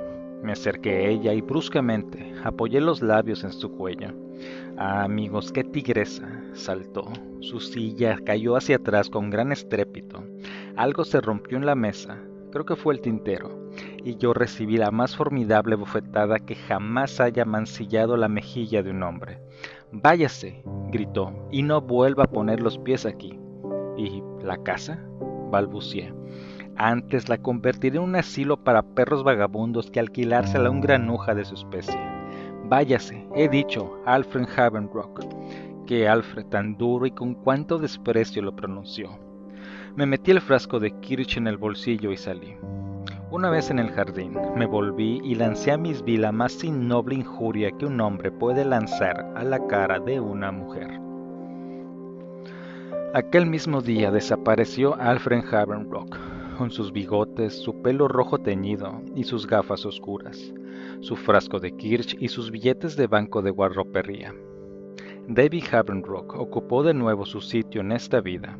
Me 0.43 0.53
acerqué 0.53 0.91
a 0.91 1.09
ella 1.09 1.33
y 1.33 1.41
bruscamente 1.41 2.35
apoyé 2.43 2.81
los 2.81 3.01
labios 3.01 3.45
en 3.45 3.53
su 3.53 3.71
cuello. 3.73 4.09
Ah, 4.77 5.05
amigos, 5.05 5.53
qué 5.53 5.63
tigresa. 5.63 6.29
saltó. 6.55 7.05
Su 7.41 7.61
silla 7.61 8.19
cayó 8.25 8.57
hacia 8.57 8.77
atrás 8.77 9.09
con 9.09 9.31
gran 9.31 9.53
estrépito. 9.53 10.25
Algo 10.77 11.05
se 11.05 11.21
rompió 11.21 11.57
en 11.57 11.67
la 11.67 11.75
mesa, 11.75 12.19
creo 12.51 12.65
que 12.65 12.77
fue 12.77 12.95
el 12.95 13.01
tintero, 13.01 13.71
y 14.05 14.17
yo 14.17 14.35
recibí 14.35 14.77
la 14.77 14.91
más 14.91 15.17
formidable 15.17 15.77
bofetada 15.77 16.41
que 16.41 16.57
jamás 16.57 17.21
haya 17.21 17.45
mancillado 17.45 18.17
la 18.17 18.29
mejilla 18.29 18.83
de 18.83 18.91
un 18.91 19.03
hombre. 19.03 19.39
Váyase, 19.93 20.63
gritó, 20.91 21.33
y 21.51 21.63
no 21.63 21.83
vuelva 21.83 22.25
a 22.25 22.31
poner 22.31 22.61
los 22.61 22.79
pies 22.79 23.05
aquí. 23.05 23.39
¿Y 23.97 24.23
la 24.43 24.57
casa? 24.57 24.99
balbucié. 25.51 26.15
Antes 26.77 27.29
la 27.29 27.37
convertiré 27.37 27.99
en 27.99 28.05
un 28.05 28.17
asilo 28.17 28.57
para 28.57 28.83
perros 28.83 29.23
vagabundos 29.23 29.91
que 29.91 30.01
alquilársela 30.01 30.69
a 30.69 30.71
un 30.71 30.81
granuja 30.81 31.35
de 31.35 31.45
su 31.45 31.55
especie. 31.55 32.01
Váyase, 32.65 33.27
he 33.35 33.49
dicho, 33.49 34.01
Alfred 34.07 34.49
Havenrock. 34.57 35.27
Que 35.87 36.09
Alfred 36.09 36.47
tan 36.47 36.79
duro 36.79 37.05
y 37.05 37.11
con 37.11 37.35
cuánto 37.35 37.79
desprecio 37.79 38.41
lo 38.41 38.57
pronunció. 38.57 39.11
Me 39.95 40.07
metí 40.07 40.31
el 40.31 40.41
frasco 40.41 40.81
de 40.81 40.99
Kirch 41.01 41.37
en 41.37 41.47
el 41.47 41.59
bolsillo 41.59 42.13
y 42.13 42.17
salí. 42.17 42.57
Una 43.33 43.49
vez 43.49 43.71
en 43.71 43.79
el 43.79 43.91
jardín, 43.91 44.37
me 44.57 44.67
volví 44.67 45.19
y 45.25 45.35
lancé 45.35 45.73
a 45.73 45.79
Miss 45.79 46.05
B 46.05 46.19
la 46.19 46.33
más 46.33 46.63
innoble 46.63 47.15
injuria 47.15 47.71
que 47.71 47.87
un 47.87 47.99
hombre 47.99 48.31
puede 48.31 48.63
lanzar 48.63 49.33
a 49.35 49.43
la 49.43 49.67
cara 49.69 49.99
de 49.99 50.21
una 50.21 50.53
mujer. 50.53 51.01
Aquel 53.15 53.47
mismo 53.47 53.81
día 53.81 54.11
desapareció 54.11 55.01
Alfred 55.01 55.45
Havenrock, 55.51 56.15
con 56.59 56.71
sus 56.71 56.93
bigotes, 56.93 57.55
su 57.55 57.81
pelo 57.81 58.07
rojo 58.07 58.37
teñido 58.37 59.01
y 59.17 59.25
sus 59.25 59.47
gafas 59.47 59.87
oscuras, 59.87 60.53
su 61.01 61.17
frasco 61.17 61.59
de 61.59 61.75
Kirch 61.75 62.15
y 62.21 62.29
sus 62.29 62.51
billetes 62.51 62.97
de 62.97 63.07
banco 63.07 63.41
de 63.41 63.51
guarropería. 63.51 64.35
David 65.27 65.65
Havenrock 65.73 66.35
ocupó 66.35 66.83
de 66.83 66.93
nuevo 66.93 67.25
su 67.25 67.41
sitio 67.41 67.81
en 67.81 67.93
esta 67.93 68.21
vida. 68.21 68.59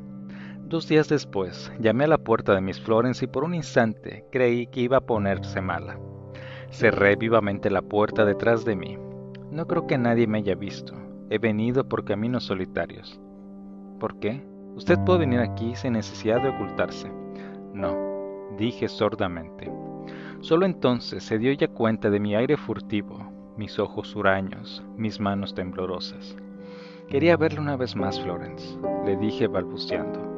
Dos 0.73 0.89
días 0.89 1.07
después, 1.07 1.71
llamé 1.81 2.05
a 2.05 2.07
la 2.07 2.17
puerta 2.17 2.55
de 2.55 2.63
Miss 2.63 2.81
Florence 2.81 3.27
y 3.27 3.29
por 3.29 3.45
un 3.45 3.55
instante 3.55 4.25
creí 4.33 4.67
que 4.69 4.81
iba 4.81 4.97
a 4.97 5.01
ponerse 5.03 5.61
mala. 5.61 5.99
Cerré 6.71 7.15
vivamente 7.15 7.69
la 7.69 7.83
puerta 7.83 8.25
detrás 8.25 8.65
de 8.65 8.75
mí. 8.75 8.97
No 9.51 9.67
creo 9.67 9.87
que 9.87 9.99
nadie 9.99 10.27
me 10.27 10.39
haya 10.39 10.55
visto. 10.55 10.95
He 11.29 11.37
venido 11.37 11.87
por 11.87 12.07
caminos 12.07 12.45
solitarios. 12.45 13.21
¿Por 14.01 14.19
qué? 14.19 14.47
Usted 14.75 14.99
puede 15.05 15.19
venir 15.19 15.41
aquí 15.41 15.75
sin 15.77 15.93
necesidad 15.93 16.41
de 16.41 16.49
ocultarse. 16.49 17.13
No, 17.75 17.95
dije 18.57 18.89
sordamente. 18.89 19.71
Solo 20.41 20.65
entonces 20.65 21.23
se 21.23 21.37
dio 21.37 21.51
ella 21.51 21.69
cuenta 21.69 22.09
de 22.09 22.19
mi 22.19 22.35
aire 22.35 22.57
furtivo, 22.57 23.31
mis 23.59 23.79
ojos 23.79 24.17
huraños, 24.17 24.83
mis 24.97 25.21
manos 25.21 25.55
temblorosas. 25.55 26.35
Quería 27.11 27.37
verle 27.37 27.61
una 27.61 27.77
vez 27.77 27.95
más, 27.95 28.19
Florence, 28.19 28.79
le 29.05 29.19
dije 29.19 29.49
balbuceando. 29.49 30.33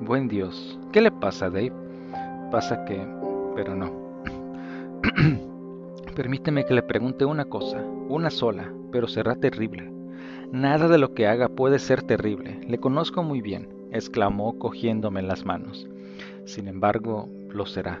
Buen 0.00 0.28
Dios, 0.28 0.78
¿qué 0.92 1.00
le 1.00 1.10
pasa, 1.10 1.50
Dave? 1.50 1.72
Pasa 2.52 2.84
que... 2.84 3.04
pero 3.56 3.74
no. 3.74 4.22
Permíteme 6.14 6.64
que 6.64 6.74
le 6.74 6.84
pregunte 6.84 7.24
una 7.24 7.46
cosa, 7.46 7.82
una 8.08 8.30
sola, 8.30 8.72
pero 8.92 9.08
será 9.08 9.34
terrible. 9.34 9.92
Nada 10.52 10.86
de 10.86 10.98
lo 10.98 11.14
que 11.14 11.26
haga 11.26 11.48
puede 11.48 11.80
ser 11.80 12.04
terrible, 12.04 12.60
le 12.64 12.78
conozco 12.78 13.24
muy 13.24 13.42
bien, 13.42 13.88
exclamó 13.90 14.56
cogiéndome 14.60 15.20
las 15.20 15.44
manos. 15.44 15.88
Sin 16.44 16.68
embargo, 16.68 17.28
lo 17.48 17.66
será. 17.66 18.00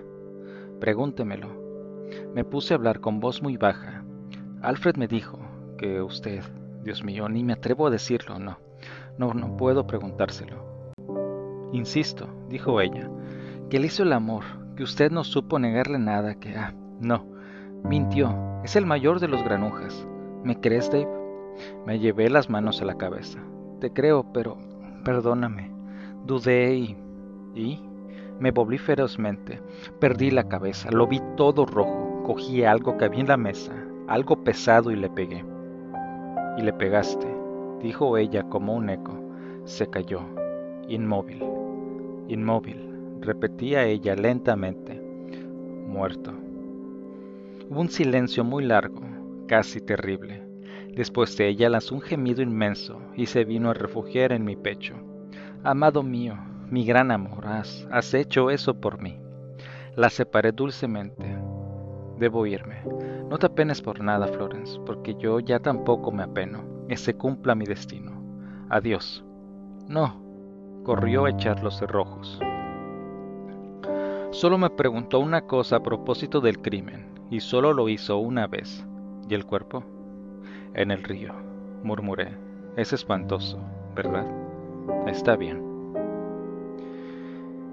Pregúntemelo. 0.78 1.48
Me 2.32 2.44
puse 2.44 2.74
a 2.74 2.76
hablar 2.76 3.00
con 3.00 3.18
voz 3.18 3.42
muy 3.42 3.56
baja. 3.56 4.04
Alfred 4.62 4.94
me 4.96 5.08
dijo 5.08 5.40
que 5.76 6.00
usted, 6.00 6.44
Dios 6.84 7.02
mío, 7.02 7.28
ni 7.28 7.42
me 7.42 7.54
atrevo 7.54 7.88
a 7.88 7.90
decirlo, 7.90 8.38
no. 8.38 8.58
No, 9.18 9.34
no 9.34 9.56
puedo 9.56 9.84
preguntárselo. 9.84 10.67
Insisto, 11.72 12.28
dijo 12.48 12.80
ella, 12.80 13.10
que 13.68 13.78
le 13.78 13.86
hizo 13.86 14.02
el 14.02 14.12
amor, 14.12 14.44
que 14.76 14.82
usted 14.82 15.10
no 15.10 15.24
supo 15.24 15.58
negarle 15.58 15.98
nada, 15.98 16.34
que... 16.34 16.56
Ah, 16.56 16.74
no, 17.00 17.26
mintió, 17.84 18.34
es 18.64 18.76
el 18.76 18.86
mayor 18.86 19.20
de 19.20 19.28
los 19.28 19.42
granujas. 19.44 20.06
¿Me 20.44 20.58
crees, 20.60 20.90
Dave? 20.90 21.08
Me 21.86 21.98
llevé 21.98 22.30
las 22.30 22.48
manos 22.48 22.80
a 22.80 22.84
la 22.84 22.96
cabeza. 22.96 23.38
Te 23.80 23.92
creo, 23.92 24.32
pero 24.32 24.56
perdóname. 25.04 25.70
Dudé 26.24 26.74
y... 26.74 26.96
y... 27.54 27.84
Me 28.40 28.52
volví 28.52 28.78
ferozmente. 28.78 29.60
Perdí 29.98 30.30
la 30.30 30.48
cabeza, 30.48 30.90
lo 30.92 31.06
vi 31.06 31.20
todo 31.36 31.66
rojo. 31.66 32.22
Cogí 32.24 32.62
algo 32.62 32.96
que 32.96 33.04
había 33.06 33.20
en 33.20 33.28
la 33.28 33.36
mesa, 33.36 33.72
algo 34.06 34.44
pesado 34.44 34.90
y 34.90 34.96
le 34.96 35.10
pegué. 35.10 35.44
Y 36.56 36.62
le 36.62 36.72
pegaste, 36.72 37.26
dijo 37.82 38.16
ella 38.16 38.44
como 38.44 38.74
un 38.74 38.90
eco. 38.90 39.12
Se 39.64 39.88
cayó, 39.88 40.20
inmóvil, 40.88 41.42
inmóvil, 42.28 43.18
repetía 43.20 43.84
ella 43.84 44.14
lentamente. 44.14 45.00
Muerto. 45.86 46.32
Hubo 47.68 47.80
un 47.80 47.88
silencio 47.88 48.44
muy 48.44 48.64
largo, 48.64 49.02
casi 49.46 49.80
terrible. 49.80 50.42
Después 50.94 51.36
de 51.36 51.48
ella 51.48 51.68
lanzó 51.70 51.94
un 51.94 52.00
gemido 52.00 52.42
inmenso 52.42 53.00
y 53.14 53.26
se 53.26 53.44
vino 53.44 53.70
a 53.70 53.74
refugiar 53.74 54.32
en 54.32 54.44
mi 54.44 54.56
pecho. 54.56 54.94
Amado 55.64 56.02
mío, 56.02 56.36
mi 56.70 56.84
gran 56.84 57.10
amor, 57.10 57.46
has, 57.46 57.86
has 57.90 58.12
hecho 58.14 58.50
eso 58.50 58.80
por 58.80 59.00
mí. 59.00 59.18
La 59.96 60.10
separé 60.10 60.52
dulcemente. 60.52 61.36
Debo 62.18 62.46
irme. 62.46 62.82
No 63.28 63.38
te 63.38 63.46
apenes 63.46 63.80
por 63.80 64.00
nada, 64.00 64.26
Florence, 64.28 64.78
porque 64.84 65.14
yo 65.14 65.40
ya 65.40 65.60
tampoco 65.60 66.10
me 66.10 66.22
apeno. 66.22 66.64
Que 66.88 66.96
se 66.96 67.14
cumpla 67.14 67.54
mi 67.54 67.64
destino. 67.64 68.12
Adiós. 68.70 69.24
No, 69.88 70.27
corrió 70.88 71.26
a 71.26 71.30
echar 71.30 71.62
los 71.62 71.76
cerrojos. 71.76 72.40
Solo 74.30 74.56
me 74.56 74.70
preguntó 74.70 75.18
una 75.18 75.42
cosa 75.42 75.76
a 75.76 75.82
propósito 75.82 76.40
del 76.40 76.62
crimen, 76.62 77.04
y 77.30 77.40
solo 77.40 77.74
lo 77.74 77.90
hizo 77.90 78.16
una 78.16 78.46
vez. 78.46 78.86
¿Y 79.28 79.34
el 79.34 79.44
cuerpo? 79.44 79.84
En 80.72 80.90
el 80.90 81.02
río, 81.02 81.34
murmuré. 81.82 82.30
Es 82.76 82.94
espantoso, 82.94 83.58
¿verdad? 83.94 84.26
Está 85.06 85.36
bien. 85.36 85.62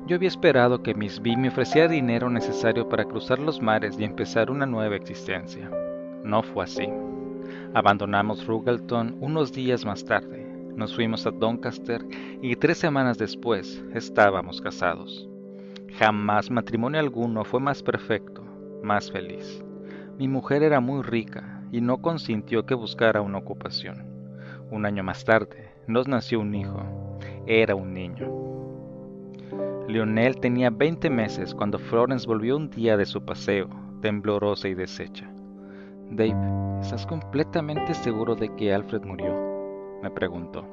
Yo 0.08 0.18
había 0.18 0.28
esperado 0.28 0.84
que 0.84 0.94
Miss 0.94 1.22
B 1.22 1.38
me 1.38 1.48
ofreciera 1.48 1.88
dinero 1.88 2.30
necesario 2.30 2.90
para 2.90 3.06
cruzar 3.06 3.40
los 3.40 3.62
mares 3.62 3.98
y 3.98 4.04
empezar 4.04 4.52
una 4.52 4.66
nueva 4.66 4.98
existencia. 4.98 5.72
No 6.26 6.44
fue 6.44 6.66
así. 6.66 6.90
Abandonamos 7.74 8.46
Rugelton 8.46 9.16
unos 9.22 9.54
días 9.54 9.86
más 9.86 10.04
tarde, 10.04 10.45
nos 10.76 10.94
fuimos 10.94 11.26
a 11.26 11.32
Doncaster 11.32 12.06
y 12.42 12.56
tres 12.56 12.78
semanas 12.78 13.18
después 13.18 13.84
estábamos 13.94 14.62
casados. 14.62 15.30
Jamás 15.98 16.52
matrimonio 16.52 17.00
alguno 17.00 17.46
fue 17.46 17.60
más 17.62 17.82
perfecto, 17.82 18.44
más 18.84 19.10
feliz. 19.12 19.64
Mi 20.18 20.28
mujer 20.28 20.64
era 20.64 20.80
muy 20.80 21.02
rica 21.02 21.64
y 21.72 21.80
no 21.80 22.02
consintió 22.02 22.66
que 22.66 22.76
buscara 22.76 23.22
una 23.22 23.38
ocupación. 23.38 24.06
Un 24.72 24.86
año 24.86 25.04
más 25.04 25.24
tarde 25.24 25.70
nos 25.88 26.08
nació 26.08 26.42
un 26.42 26.54
hijo. 26.54 26.84
Era 27.48 27.76
un 27.76 27.94
niño. 27.94 28.28
Lionel 29.88 30.40
tenía 30.40 30.70
20 30.70 31.10
meses 31.10 31.54
cuando 31.54 31.80
Florence 31.80 32.28
volvió 32.28 32.58
un 32.58 32.70
día 32.70 32.98
de 32.98 33.06
su 33.06 33.24
paseo, 33.24 33.70
temblorosa 34.02 34.68
y 34.68 34.74
deshecha. 34.74 35.32
Dave, 36.10 36.36
¿estás 36.82 37.06
completamente 37.06 37.94
seguro 37.94 38.36
de 38.36 38.54
que 38.56 38.74
Alfred 38.74 39.04
murió? 39.04 39.55
Me 40.02 40.10
preguntó. 40.10 40.66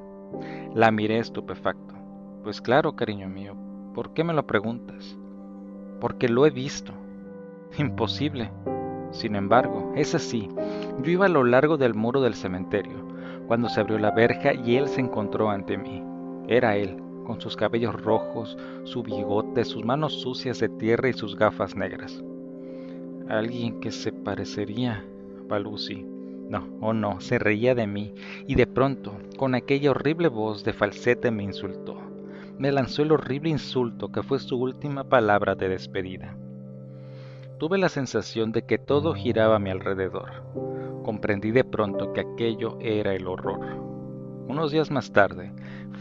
La 0.74 0.90
miré 0.90 1.18
estupefacto. 1.18 1.94
Pues 2.42 2.60
claro, 2.60 2.96
cariño 2.96 3.28
mío, 3.28 3.54
¿por 3.94 4.12
qué 4.14 4.24
me 4.24 4.32
lo 4.32 4.46
preguntas? 4.46 5.16
Porque 6.00 6.28
lo 6.28 6.46
he 6.46 6.50
visto. 6.50 6.92
Imposible. 7.78 8.50
Sin 9.10 9.36
embargo, 9.36 9.92
es 9.94 10.14
así. 10.14 10.48
Yo 11.02 11.10
iba 11.10 11.26
a 11.26 11.30
lo 11.30 11.44
largo 11.44 11.76
del 11.76 11.94
muro 11.94 12.20
del 12.20 12.34
cementerio, 12.34 13.06
cuando 13.46 13.68
se 13.68 13.80
abrió 13.80 13.98
la 13.98 14.10
verja 14.10 14.54
y 14.54 14.76
él 14.76 14.88
se 14.88 15.00
encontró 15.00 15.50
ante 15.50 15.76
mí. 15.76 16.02
Era 16.48 16.76
él, 16.76 16.96
con 17.24 17.40
sus 17.40 17.56
cabellos 17.56 18.00
rojos, 18.02 18.56
su 18.84 19.02
bigote, 19.02 19.64
sus 19.64 19.84
manos 19.84 20.20
sucias 20.20 20.58
de 20.58 20.68
tierra 20.68 21.08
y 21.08 21.12
sus 21.12 21.36
gafas 21.36 21.76
negras. 21.76 22.22
Alguien 23.28 23.80
que 23.80 23.92
se 23.92 24.12
parecería, 24.12 25.04
Lucy. 25.58 26.11
No, 26.52 26.68
oh 26.82 26.92
no, 26.92 27.18
se 27.22 27.38
reía 27.38 27.74
de 27.74 27.86
mí, 27.86 28.12
y 28.46 28.56
de 28.56 28.66
pronto, 28.66 29.14
con 29.38 29.54
aquella 29.54 29.90
horrible 29.90 30.28
voz 30.28 30.64
de 30.64 30.74
falsete 30.74 31.30
me 31.30 31.44
insultó. 31.44 31.96
Me 32.58 32.70
lanzó 32.70 33.00
el 33.00 33.12
horrible 33.12 33.48
insulto 33.48 34.12
que 34.12 34.22
fue 34.22 34.38
su 34.38 34.60
última 34.60 35.04
palabra 35.04 35.54
de 35.54 35.70
despedida. 35.70 36.36
Tuve 37.56 37.78
la 37.78 37.88
sensación 37.88 38.52
de 38.52 38.66
que 38.66 38.76
todo 38.76 39.14
giraba 39.14 39.56
a 39.56 39.58
mi 39.60 39.70
alrededor. 39.70 40.42
Comprendí 41.02 41.52
de 41.52 41.64
pronto 41.64 42.12
que 42.12 42.20
aquello 42.20 42.76
era 42.82 43.14
el 43.14 43.28
horror. 43.28 43.60
Unos 44.46 44.72
días 44.72 44.90
más 44.90 45.10
tarde, 45.10 45.54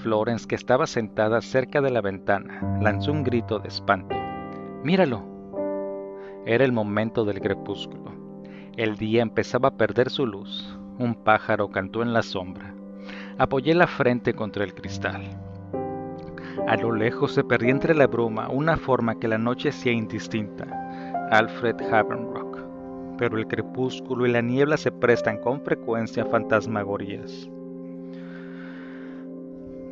Florence, 0.03 0.49
que 0.49 0.55
estaba 0.55 0.85
sentada 0.85 1.39
cerca 1.39 1.79
de 1.79 1.91
la 1.91 2.01
ventana, 2.01 2.77
lanzó 2.81 3.13
un 3.13 3.23
grito 3.23 3.59
de 3.59 3.69
espanto. 3.69 4.17
¡Míralo! 4.83 5.23
Era 6.45 6.65
el 6.65 6.73
momento 6.73 7.23
del 7.23 7.39
crepúsculo. 7.39 8.20
El 8.77 8.95
día 8.95 9.21
empezaba 9.21 9.67
a 9.67 9.75
perder 9.75 10.09
su 10.09 10.25
luz. 10.25 10.77
Un 10.97 11.13
pájaro 11.13 11.71
cantó 11.71 12.03
en 12.03 12.13
la 12.13 12.21
sombra. 12.21 12.73
Apoyé 13.37 13.75
la 13.75 13.85
frente 13.85 14.33
contra 14.33 14.63
el 14.63 14.73
cristal. 14.73 15.23
A 16.69 16.77
lo 16.77 16.93
lejos 16.93 17.33
se 17.33 17.43
perdía 17.43 17.71
entre 17.71 17.93
la 17.93 18.07
bruma 18.07 18.47
una 18.47 18.77
forma 18.77 19.19
que 19.19 19.27
la 19.27 19.37
noche 19.37 19.69
hacía 19.69 19.91
indistinta. 19.91 20.67
Alfred 21.31 21.81
Havenrock. 21.81 22.59
Pero 23.17 23.37
el 23.37 23.45
crepúsculo 23.45 24.25
y 24.25 24.31
la 24.31 24.41
niebla 24.41 24.77
se 24.77 24.91
prestan 24.91 25.39
con 25.39 25.61
frecuencia 25.65 26.23
a 26.23 26.27
fantasmagorías. 26.27 27.49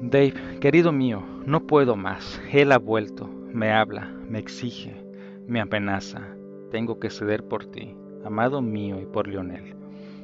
Dave, 0.01 0.35
querido 0.61 0.93
mío, 0.93 1.21
no 1.45 1.67
puedo 1.67 1.97
más. 1.97 2.41
Él 2.49 2.71
ha 2.71 2.79
vuelto. 2.79 3.29
Me 3.51 3.73
habla, 3.73 4.09
me 4.29 4.39
exige, 4.39 5.03
me 5.47 5.59
amenaza. 5.59 6.21
Tengo 6.71 6.97
que 6.97 7.09
ceder 7.09 7.43
por 7.43 7.65
ti 7.65 7.97
amado 8.25 8.61
mío 8.61 8.99
y 8.99 9.05
por 9.05 9.27
Lionel. 9.27 9.75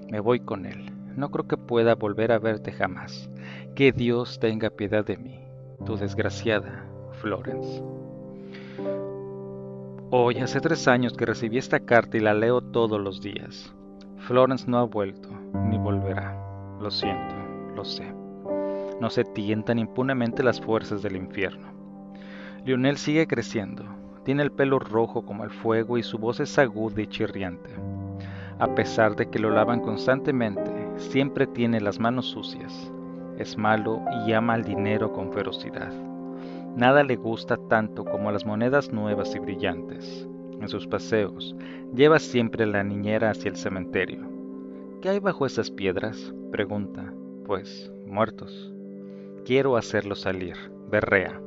Me 0.09 0.19
voy 0.19 0.39
con 0.39 0.65
él. 0.65 0.91
No 1.15 1.31
creo 1.31 1.47
que 1.47 1.57
pueda 1.57 1.95
volver 1.95 2.31
a 2.31 2.39
verte 2.39 2.71
jamás. 2.71 3.29
Que 3.73 3.91
Dios 3.91 4.39
tenga 4.39 4.69
piedad 4.69 5.05
de 5.05 5.17
mí, 5.17 5.39
tu 5.85 5.95
desgraciada 5.95 6.85
Florence. 7.21 7.83
Hoy 10.11 10.37
hace 10.37 10.61
tres 10.61 10.87
años 10.87 11.13
que 11.13 11.25
recibí 11.25 11.57
esta 11.57 11.79
carta 11.79 12.17
y 12.17 12.19
la 12.19 12.33
leo 12.33 12.61
todos 12.61 12.99
los 12.99 13.21
días. 13.21 13.73
Florence 14.19 14.69
no 14.69 14.77
ha 14.77 14.83
vuelto, 14.83 15.29
ni 15.69 15.77
volverá. 15.77 16.37
Lo 16.79 16.91
siento, 16.91 17.35
lo 17.75 17.83
sé. 17.83 18.13
No 19.01 19.09
se 19.09 19.23
tientan 19.23 19.79
impunemente 19.79 20.43
las 20.43 20.61
fuerzas 20.61 21.01
del 21.01 21.15
infierno. 21.15 21.73
Lionel 22.65 22.97
sigue 22.97 23.27
creciendo, 23.27 23.85
tiene 24.25 24.43
el 24.43 24.51
pelo 24.51 24.79
rojo 24.79 25.23
como 25.23 25.45
el 25.45 25.51
fuego 25.51 25.97
y 25.97 26.03
su 26.03 26.17
voz 26.17 26.41
es 26.41 26.57
aguda 26.57 27.01
y 27.01 27.07
chirriante. 27.07 27.69
A 28.57 28.73
pesar 28.73 29.15
de 29.15 29.29
que 29.29 29.39
lo 29.39 29.51
lavan 29.51 29.79
constantemente, 29.79 30.71
siempre 30.97 31.45
tiene 31.45 31.79
las 31.79 31.99
manos 31.99 32.25
sucias. 32.25 32.91
Es 33.37 33.57
malo 33.57 34.01
y 34.25 34.33
ama 34.33 34.55
al 34.55 34.63
dinero 34.63 35.13
con 35.13 35.31
ferocidad. 35.31 35.93
Nada 36.75 37.03
le 37.03 37.15
gusta 37.15 37.57
tanto 37.69 38.03
como 38.03 38.31
las 38.31 38.45
monedas 38.45 38.91
nuevas 38.91 39.35
y 39.35 39.39
brillantes. 39.39 40.27
En 40.59 40.69
sus 40.69 40.87
paseos, 40.87 41.55
lleva 41.93 42.17
siempre 42.17 42.65
la 42.65 42.83
niñera 42.83 43.29
hacia 43.29 43.49
el 43.49 43.57
cementerio. 43.57 44.21
¿Qué 45.01 45.09
hay 45.09 45.19
bajo 45.19 45.45
esas 45.45 45.69
piedras? 45.69 46.33
pregunta. 46.51 47.13
Pues, 47.45 47.91
muertos. 48.07 48.73
Quiero 49.45 49.77
hacerlo 49.77 50.15
salir, 50.15 50.55
berrea. 50.89 51.39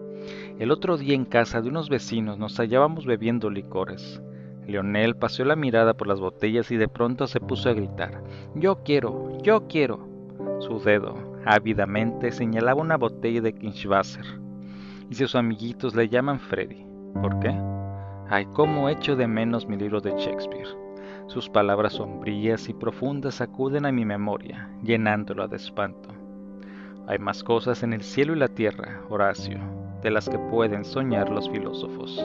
El 0.58 0.70
otro 0.70 0.96
día 0.96 1.14
en 1.14 1.24
casa 1.24 1.60
de 1.62 1.68
unos 1.68 1.88
vecinos 1.88 2.38
nos 2.38 2.58
hallábamos 2.58 3.06
bebiendo 3.06 3.50
licores. 3.50 4.20
Leonel 4.66 5.16
paseó 5.16 5.44
la 5.44 5.56
mirada 5.56 5.94
por 5.94 6.08
las 6.08 6.20
botellas 6.20 6.70
y 6.70 6.76
de 6.76 6.88
pronto 6.88 7.26
se 7.26 7.40
puso 7.40 7.70
a 7.70 7.72
gritar, 7.72 8.22
Yo 8.54 8.82
quiero, 8.82 9.38
yo 9.42 9.66
quiero. 9.68 10.06
Su 10.58 10.78
dedo, 10.80 11.14
ávidamente, 11.46 12.32
señalaba 12.32 12.82
una 12.82 12.96
botella 12.96 13.40
de 13.40 13.54
Kinschwasser. 13.54 14.26
Y 15.08 15.14
sus 15.14 15.34
amiguitos 15.34 15.94
le 15.94 16.08
llaman 16.08 16.38
Freddy. 16.38 16.84
¿Por 17.22 17.38
qué? 17.40 17.54
Ay, 18.28 18.46
cómo 18.52 18.90
echo 18.90 19.16
de 19.16 19.26
menos 19.26 19.66
mi 19.66 19.76
libro 19.76 20.00
de 20.00 20.10
Shakespeare. 20.18 20.68
Sus 21.28 21.48
palabras 21.48 21.94
sombrías 21.94 22.68
y 22.68 22.74
profundas 22.74 23.36
sacuden 23.36 23.86
a 23.86 23.92
mi 23.92 24.04
memoria, 24.04 24.70
llenándola 24.82 25.46
de 25.46 25.56
espanto. 25.56 26.10
Hay 27.06 27.18
más 27.18 27.42
cosas 27.42 27.82
en 27.82 27.94
el 27.94 28.02
cielo 28.02 28.34
y 28.34 28.38
la 28.38 28.48
tierra, 28.48 29.00
Horacio, 29.08 29.58
de 30.02 30.10
las 30.10 30.28
que 30.28 30.38
pueden 30.38 30.84
soñar 30.84 31.30
los 31.30 31.48
filósofos. 31.50 32.22